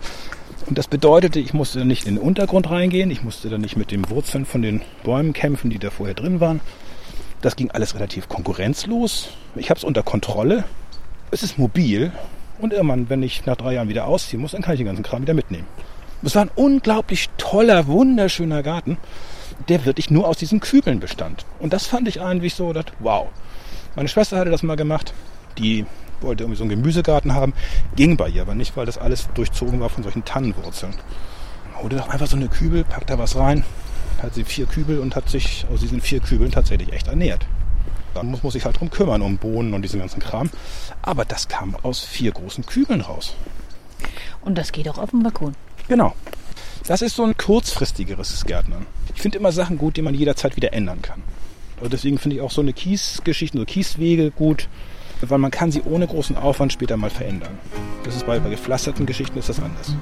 Und 0.67 0.79
das 0.79 0.89
bedeutete, 0.89 1.41
ich 1.41 1.55
musste 1.55 1.85
nicht 1.85 2.07
in 2.07 2.17
den 2.17 2.25
Untergrund 2.25 2.71
reingehen, 2.71 3.11
ich 3.11 3.23
musste 3.23 3.51
dann 3.51 3.61
nicht 3.61 3.77
mit 3.77 3.91
den 3.91 4.09
Wurzeln 4.09 4.47
von 4.47 4.63
den 4.63 4.83
Bäumen 5.03 5.33
kämpfen, 5.33 5.71
die 5.71 5.79
da 5.79 5.91
vorher 5.91 6.15
drin 6.15 6.41
waren. 6.41 6.61
Das 7.41 7.57
ging 7.57 7.71
alles 7.73 7.95
relativ 7.95 8.29
konkurrenzlos. 8.29 9.31
Ich 9.57 9.71
habe 9.71 9.79
es 9.79 9.85
unter 9.85 10.03
Kontrolle. 10.03 10.65
Es 11.31 11.43
ist 11.43 11.59
mobil. 11.59 12.13
Und 12.61 12.73
irgendwann, 12.73 13.11
wenn 13.11 13.23
ich 13.23 13.45
nach 13.45 13.57
drei 13.57 13.75
Jahren 13.75 13.89
wieder 13.89 14.07
ausziehen 14.07 14.41
muss, 14.41 14.53
dann 14.53 14.63
kann 14.63 14.75
ich 14.75 14.79
den 14.79 14.87
ganzen 14.87 15.03
Kram 15.03 15.23
wieder 15.23 15.35
mitnehmen. 15.35 15.67
Es 16.23 16.37
war 16.37 16.43
ein 16.43 16.51
unglaublich 16.55 17.29
toller, 17.37 17.89
wunderschöner 17.89 18.63
Garten, 18.63 18.97
der 19.69 19.85
wirklich 19.85 20.11
nur 20.11 20.29
aus 20.29 20.37
diesen 20.37 20.61
Kübeln 20.61 21.01
bestand. 21.01 21.45
Und 21.59 21.73
das 21.73 21.87
fand 21.87 22.07
ich 22.07 22.21
eigentlich 22.21 22.55
so, 22.55 22.73
dass, 22.73 22.85
wow. 23.01 23.27
Meine 23.97 24.09
Schwester 24.09 24.39
hatte 24.39 24.51
das 24.51 24.63
mal 24.63 24.77
gemacht. 24.77 25.13
Die 25.59 25.85
wollte 26.23 26.45
irgendwie 26.45 26.59
so 26.59 26.65
einen 26.65 26.71
Gemüsegarten 26.71 27.35
haben. 27.35 27.55
Ging 27.97 28.17
bei 28.17 28.29
ihr 28.29 28.43
aber 28.43 28.55
nicht, 28.55 28.77
weil 28.77 28.87
das 28.87 28.99
alles 28.99 29.29
durchzogen 29.35 29.81
war 29.81 29.89
von 29.89 30.03
solchen 30.03 30.25
Tannenwurzeln. 30.25 30.95
Holte 31.81 31.97
doch 31.97 32.09
einfach 32.09 32.27
so 32.27 32.37
eine 32.37 32.49
Kübel, 32.49 32.85
packt 32.85 33.11
da 33.11 33.19
was 33.19 33.37
rein, 33.37 33.65
hat 34.23 34.35
sie 34.35 34.45
vier 34.45 34.67
Kübel 34.67 34.99
und 34.99 35.17
hat 35.17 35.29
sich 35.29 35.67
aus 35.73 35.81
diesen 35.81 36.01
vier 36.01 36.21
Kübeln 36.21 36.53
tatsächlich 36.53 36.93
echt 36.93 37.09
ernährt. 37.09 37.47
Dann 38.15 38.27
muss 38.27 38.43
man 38.43 38.53
sich 38.53 38.65
halt 38.65 38.79
drum 38.79 38.91
kümmern, 38.91 39.23
um 39.23 39.39
Bohnen 39.39 39.75
und 39.75 39.83
diesen 39.83 40.01
ganzen 40.01 40.21
Kram. 40.21 40.51
Aber 41.01 41.25
das 41.25 41.49
kam 41.49 41.75
aus 41.83 42.01
vier 42.01 42.33
großen 42.33 42.65
Kübeln 42.67 43.01
raus. 43.01 43.35
Und 44.43 44.59
das 44.59 44.73
geht 44.73 44.89
auch 44.89 44.99
auf 44.99 45.11
dem 45.11 45.23
Balkon. 45.23 45.55
Genau. 45.89 46.15
Das 46.87 47.01
ist 47.01 47.17
so 47.17 47.25
ein 47.25 47.37
kurzfristigeres 47.37 48.45
Gärtnern. 48.45 48.87
Ich 49.15 49.23
finde 49.23 49.39
immer 49.39 49.53
Sachen 49.53 49.79
gut, 49.79 49.97
die 49.97 50.03
man 50.03 50.15
jederzeit 50.15 50.57
wieder 50.57 50.73
ändern 50.73 51.01
kann. 51.01 51.23
Und 51.81 51.93
deswegen 51.93 52.19
finde 52.19 52.37
ich 52.37 52.43
auch 52.43 52.51
so 52.51 52.61
eine 52.61 52.73
Kiesgeschichte, 52.73 53.59
so 53.59 53.65
Kieswege 53.65 54.31
gut, 54.31 54.69
weil 55.31 55.39
man 55.39 55.51
kann 55.51 55.71
sie 55.71 55.83
ohne 55.83 56.07
großen 56.07 56.37
Aufwand 56.37 56.73
später 56.73 56.97
mal 56.97 57.11
verändern. 57.11 57.59
Das 58.05 58.17
ist 58.17 58.27
bei, 58.27 58.39
bei 58.39 58.51
gepflasterten 58.51 59.07
Geschichten 59.07 59.39
ist 59.39 59.49
das 59.49 59.61
anders. 59.61 59.97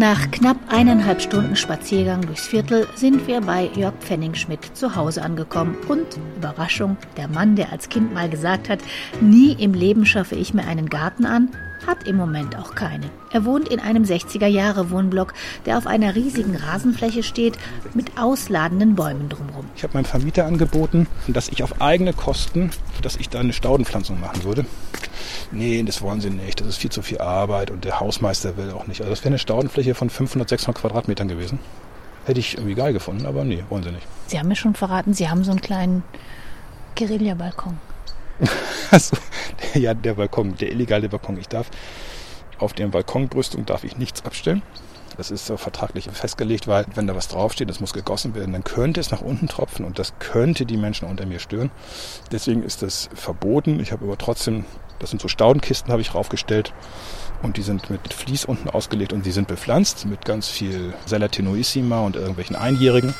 Nach 0.00 0.30
knapp 0.30 0.56
eineinhalb 0.68 1.20
Stunden 1.20 1.56
Spaziergang 1.56 2.22
durchs 2.22 2.46
Viertel 2.46 2.86
sind 2.94 3.26
wir 3.26 3.42
bei 3.42 3.68
Jörg 3.74 3.92
Pfenningschmidt 4.00 4.74
zu 4.74 4.96
Hause 4.96 5.22
angekommen. 5.22 5.76
Und, 5.88 6.06
Überraschung, 6.38 6.96
der 7.18 7.28
Mann, 7.28 7.54
der 7.54 7.70
als 7.70 7.90
Kind 7.90 8.14
mal 8.14 8.30
gesagt 8.30 8.70
hat, 8.70 8.78
nie 9.20 9.52
im 9.52 9.74
Leben 9.74 10.06
schaffe 10.06 10.36
ich 10.36 10.54
mir 10.54 10.66
einen 10.66 10.88
Garten 10.88 11.26
an, 11.26 11.50
hat 11.90 12.06
im 12.06 12.16
Moment 12.16 12.56
auch 12.56 12.76
keine. 12.76 13.10
Er 13.32 13.44
wohnt 13.44 13.68
in 13.68 13.80
einem 13.80 14.04
60er-Jahre-Wohnblock, 14.04 15.34
der 15.66 15.76
auf 15.76 15.88
einer 15.88 16.14
riesigen 16.14 16.54
Rasenfläche 16.54 17.24
steht, 17.24 17.58
mit 17.94 18.16
ausladenden 18.16 18.94
Bäumen 18.94 19.28
drumherum. 19.28 19.66
Ich 19.74 19.82
habe 19.82 19.94
meinem 19.94 20.04
Vermieter 20.04 20.46
angeboten, 20.46 21.08
dass 21.26 21.48
ich 21.48 21.64
auf 21.64 21.82
eigene 21.82 22.12
Kosten, 22.12 22.70
dass 23.02 23.16
ich 23.16 23.28
da 23.28 23.40
eine 23.40 23.52
Staudenpflanzung 23.52 24.20
machen 24.20 24.44
würde. 24.44 24.64
Nee, 25.50 25.82
das 25.82 26.00
wollen 26.00 26.20
sie 26.20 26.30
nicht. 26.30 26.60
Das 26.60 26.68
ist 26.68 26.76
viel 26.76 26.92
zu 26.92 27.02
viel 27.02 27.18
Arbeit 27.18 27.72
und 27.72 27.84
der 27.84 27.98
Hausmeister 27.98 28.56
will 28.56 28.70
auch 28.70 28.86
nicht. 28.86 29.00
Also 29.00 29.10
das 29.10 29.20
wäre 29.20 29.30
eine 29.30 29.38
Staudenfläche 29.38 29.94
von 29.94 30.10
500, 30.10 30.48
600 30.48 30.80
Quadratmetern 30.80 31.26
gewesen. 31.26 31.58
Hätte 32.24 32.38
ich 32.38 32.54
irgendwie 32.56 32.74
geil 32.74 32.92
gefunden, 32.92 33.26
aber 33.26 33.42
nee, 33.42 33.64
wollen 33.68 33.82
sie 33.82 33.90
nicht. 33.90 34.06
Sie 34.28 34.38
haben 34.38 34.46
mir 34.48 34.56
schon 34.56 34.74
verraten, 34.74 35.12
Sie 35.12 35.28
haben 35.28 35.42
so 35.42 35.50
einen 35.50 35.60
kleinen 35.60 36.04
Guerilla-Balkon. 36.94 37.78
Also, 38.92 39.16
ja, 39.74 39.94
der 39.94 40.14
Balkon, 40.14 40.56
der 40.56 40.72
illegale 40.72 41.08
Balkon. 41.08 41.38
Ich 41.38 41.46
darf 41.46 41.70
auf 42.60 42.72
der 42.74 42.88
Balkonbrüstung 42.88 43.64
darf 43.64 43.84
ich 43.84 43.96
nichts 43.96 44.24
abstellen. 44.24 44.62
Das 45.16 45.30
ist 45.30 45.46
so 45.46 45.56
vertraglich 45.56 46.08
festgelegt, 46.12 46.66
weil 46.68 46.86
wenn 46.94 47.06
da 47.06 47.16
was 47.16 47.28
draufsteht, 47.28 47.68
das 47.68 47.80
muss 47.80 47.92
gegossen 47.92 48.34
werden, 48.34 48.52
dann 48.52 48.64
könnte 48.64 49.00
es 49.00 49.10
nach 49.10 49.20
unten 49.20 49.48
tropfen 49.48 49.84
und 49.84 49.98
das 49.98 50.14
könnte 50.18 50.66
die 50.66 50.76
Menschen 50.76 51.08
unter 51.08 51.26
mir 51.26 51.40
stören. 51.40 51.70
Deswegen 52.32 52.62
ist 52.62 52.82
das 52.82 53.10
verboten. 53.14 53.80
Ich 53.80 53.92
habe 53.92 54.04
aber 54.04 54.16
trotzdem, 54.18 54.64
das 54.98 55.10
sind 55.10 55.20
so 55.20 55.28
Staudenkisten, 55.28 55.90
habe 55.90 56.02
ich 56.02 56.14
raufgestellt 56.14 56.72
und 57.42 57.56
die 57.56 57.62
sind 57.62 57.90
mit 57.90 58.12
Vlies 58.12 58.44
unten 58.44 58.70
ausgelegt 58.70 59.12
und 59.12 59.24
sie 59.24 59.32
sind 59.32 59.48
bepflanzt 59.48 60.06
mit 60.06 60.24
ganz 60.24 60.48
viel 60.48 60.94
Salatinoissima 61.06 62.00
und 62.00 62.16
irgendwelchen 62.16 62.56
Einjährigen. 62.56 63.14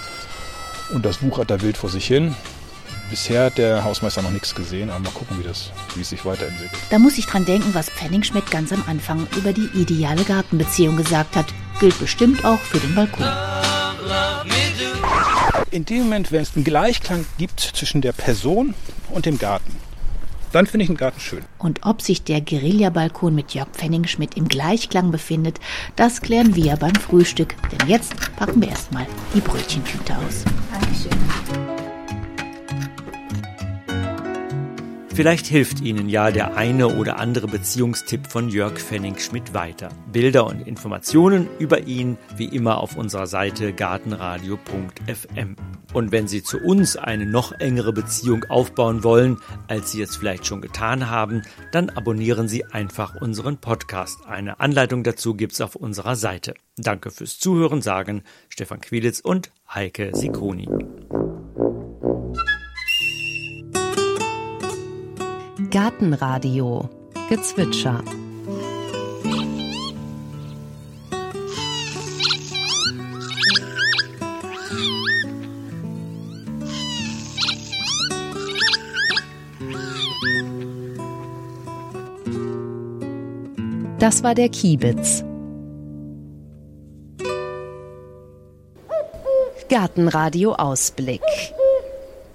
Und 0.95 1.05
das 1.05 1.23
wuchert 1.23 1.51
da 1.51 1.61
wild 1.61 1.77
vor 1.77 1.91
sich 1.91 2.07
hin. 2.07 2.35
Bisher 3.11 3.47
hat 3.47 3.59
der 3.59 3.83
Hausmeister 3.83 4.23
noch 4.23 4.31
nichts 4.31 4.55
gesehen, 4.55 4.89
aber 4.89 5.01
mal 5.01 5.11
gucken, 5.11 5.37
wie, 5.41 5.43
das, 5.43 5.73
wie 5.97 6.03
es 6.03 6.11
sich 6.11 6.25
weiterentwickelt. 6.25 6.81
Da 6.91 6.99
muss 7.01 7.19
ich 7.19 7.27
dran 7.27 7.45
denken, 7.45 7.75
was 7.75 7.91
Pfennig-Schmidt 7.91 8.49
ganz 8.53 8.73
am 8.73 8.85
Anfang 8.87 9.27
über 9.37 9.53
die 9.53 9.69
ideale 9.75 10.23
Gartenbeziehung 10.23 10.97
gesagt 10.97 11.35
hat. 11.35 11.47
Gilt 11.81 11.99
bestimmt 11.99 12.45
auch 12.45 12.61
für 12.61 12.79
den 12.79 12.95
Balkon. 12.95 13.27
In 15.73 15.85
dem 15.85 16.05
Moment, 16.05 16.31
wenn 16.31 16.43
es 16.43 16.55
einen 16.55 16.65
Gleichklang 16.65 17.27
gibt 17.37 17.59
zwischen 17.59 18.01
der 18.01 18.13
Person 18.13 18.75
und 19.11 19.27
dem 19.27 19.39
Garten, 19.39 19.77
dann 20.53 20.67
finde 20.67 20.85
ich 20.85 20.91
einen 20.91 20.97
Garten 20.97 21.21
schön. 21.21 21.43
Und 21.59 21.81
ob 21.85 22.03
sich 22.03 22.23
der 22.23 22.41
Guerilla-Balkon 22.41 23.35
mit 23.35 23.55
Jörg 23.55 23.69
Pfennig-Schmidt 23.73 24.37
im 24.37 24.47
Gleichklang 24.47 25.11
befindet, 25.11 25.59
das 25.97 26.21
klären 26.21 26.55
wir 26.55 26.77
beim 26.77 26.95
Frühstück. 26.95 27.57
Denn 27.73 27.89
jetzt 27.89 28.15
packen 28.37 28.61
wir 28.61 28.69
erstmal 28.69 29.07
die 29.35 29.41
Brötchentüte 29.41 30.17
aus. 30.17 30.45
Vielleicht 35.21 35.49
hilft 35.49 35.83
Ihnen 35.83 36.09
ja 36.09 36.31
der 36.31 36.57
eine 36.57 36.97
oder 36.97 37.19
andere 37.19 37.47
Beziehungstipp 37.47 38.27
von 38.27 38.49
Jörg 38.49 38.79
Fenning-Schmidt 38.79 39.53
weiter. 39.53 39.91
Bilder 40.11 40.47
und 40.47 40.67
Informationen 40.67 41.47
über 41.59 41.87
ihn 41.87 42.17
wie 42.39 42.47
immer 42.47 42.79
auf 42.79 42.97
unserer 42.97 43.27
Seite 43.27 43.75
gartenradio.fm. 43.75 45.57
Und 45.93 46.11
wenn 46.11 46.27
Sie 46.27 46.43
zu 46.43 46.57
uns 46.57 46.97
eine 46.97 47.27
noch 47.27 47.53
engere 47.53 47.93
Beziehung 47.93 48.45
aufbauen 48.45 49.05
wollen, 49.05 49.37
als 49.69 49.93
Sie 49.93 50.01
es 50.01 50.17
vielleicht 50.17 50.47
schon 50.47 50.63
getan 50.63 51.11
haben, 51.11 51.43
dann 51.71 51.91
abonnieren 51.91 52.49
Sie 52.49 52.65
einfach 52.65 53.21
unseren 53.21 53.59
Podcast. 53.59 54.27
Eine 54.27 54.59
Anleitung 54.59 55.03
dazu 55.03 55.35
gibt's 55.35 55.61
auf 55.61 55.77
unserer 55.77 56.17
Seite. 56.17 56.55
Danke 56.79 57.11
fürs 57.11 57.39
Zuhören, 57.39 57.83
sagen 57.83 58.23
Stefan 58.49 58.81
Quilitz 58.81 59.21
und 59.21 59.53
Heike 59.69 60.13
Sikoni. 60.15 60.67
Gartenradio 65.71 66.89
Gezwitscher 67.29 68.03
Das 84.01 84.25
war 84.25 84.35
der 84.35 84.49
Kiebitz. 84.49 85.23
Gartenradio 89.69 90.55
Ausblick. 90.55 91.23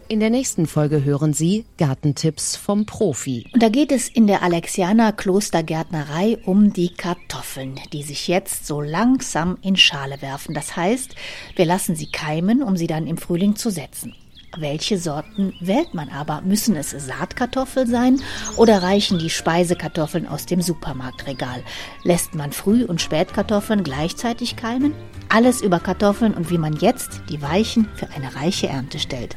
In 0.07 0.19
der 0.19 0.29
nächsten 0.29 0.67
Folge 0.67 1.03
hören 1.03 1.33
Sie 1.33 1.65
Gartentipps 1.79 2.55
vom 2.55 2.85
Profi. 2.85 3.47
Und 3.53 3.63
da 3.63 3.69
geht 3.69 3.91
es 3.91 4.07
in 4.07 4.27
der 4.27 4.43
Alexianer 4.43 5.11
Klostergärtnerei 5.11 6.37
um 6.45 6.71
die 6.71 6.93
Kartoffeln, 6.93 7.79
die 7.91 8.03
sich 8.03 8.27
jetzt 8.27 8.67
so 8.67 8.81
langsam 8.81 9.57
in 9.63 9.75
Schale 9.75 10.21
werfen. 10.21 10.53
Das 10.53 10.75
heißt, 10.75 11.15
wir 11.55 11.65
lassen 11.65 11.95
sie 11.95 12.05
keimen, 12.11 12.61
um 12.61 12.77
sie 12.77 12.85
dann 12.85 13.07
im 13.07 13.17
Frühling 13.17 13.55
zu 13.55 13.71
setzen. 13.71 14.13
Welche 14.55 14.99
Sorten 14.99 15.53
wählt 15.59 15.95
man 15.95 16.09
aber? 16.09 16.41
Müssen 16.41 16.75
es 16.75 16.91
Saatkartoffeln 16.91 17.89
sein 17.89 18.21
oder 18.57 18.83
reichen 18.83 19.17
die 19.17 19.31
Speisekartoffeln 19.31 20.27
aus 20.27 20.45
dem 20.45 20.61
Supermarktregal? 20.61 21.63
Lässt 22.03 22.35
man 22.35 22.51
Früh- 22.51 22.85
und 22.85 23.01
Spätkartoffeln 23.01 23.83
gleichzeitig 23.83 24.55
keimen? 24.55 24.93
Alles 25.29 25.61
über 25.61 25.79
Kartoffeln 25.79 26.35
und 26.35 26.51
wie 26.51 26.59
man 26.59 26.77
jetzt 26.77 27.21
die 27.29 27.41
Weichen 27.41 27.89
für 27.95 28.09
eine 28.11 28.35
reiche 28.35 28.67
Ernte 28.67 28.99
stellt. 28.99 29.35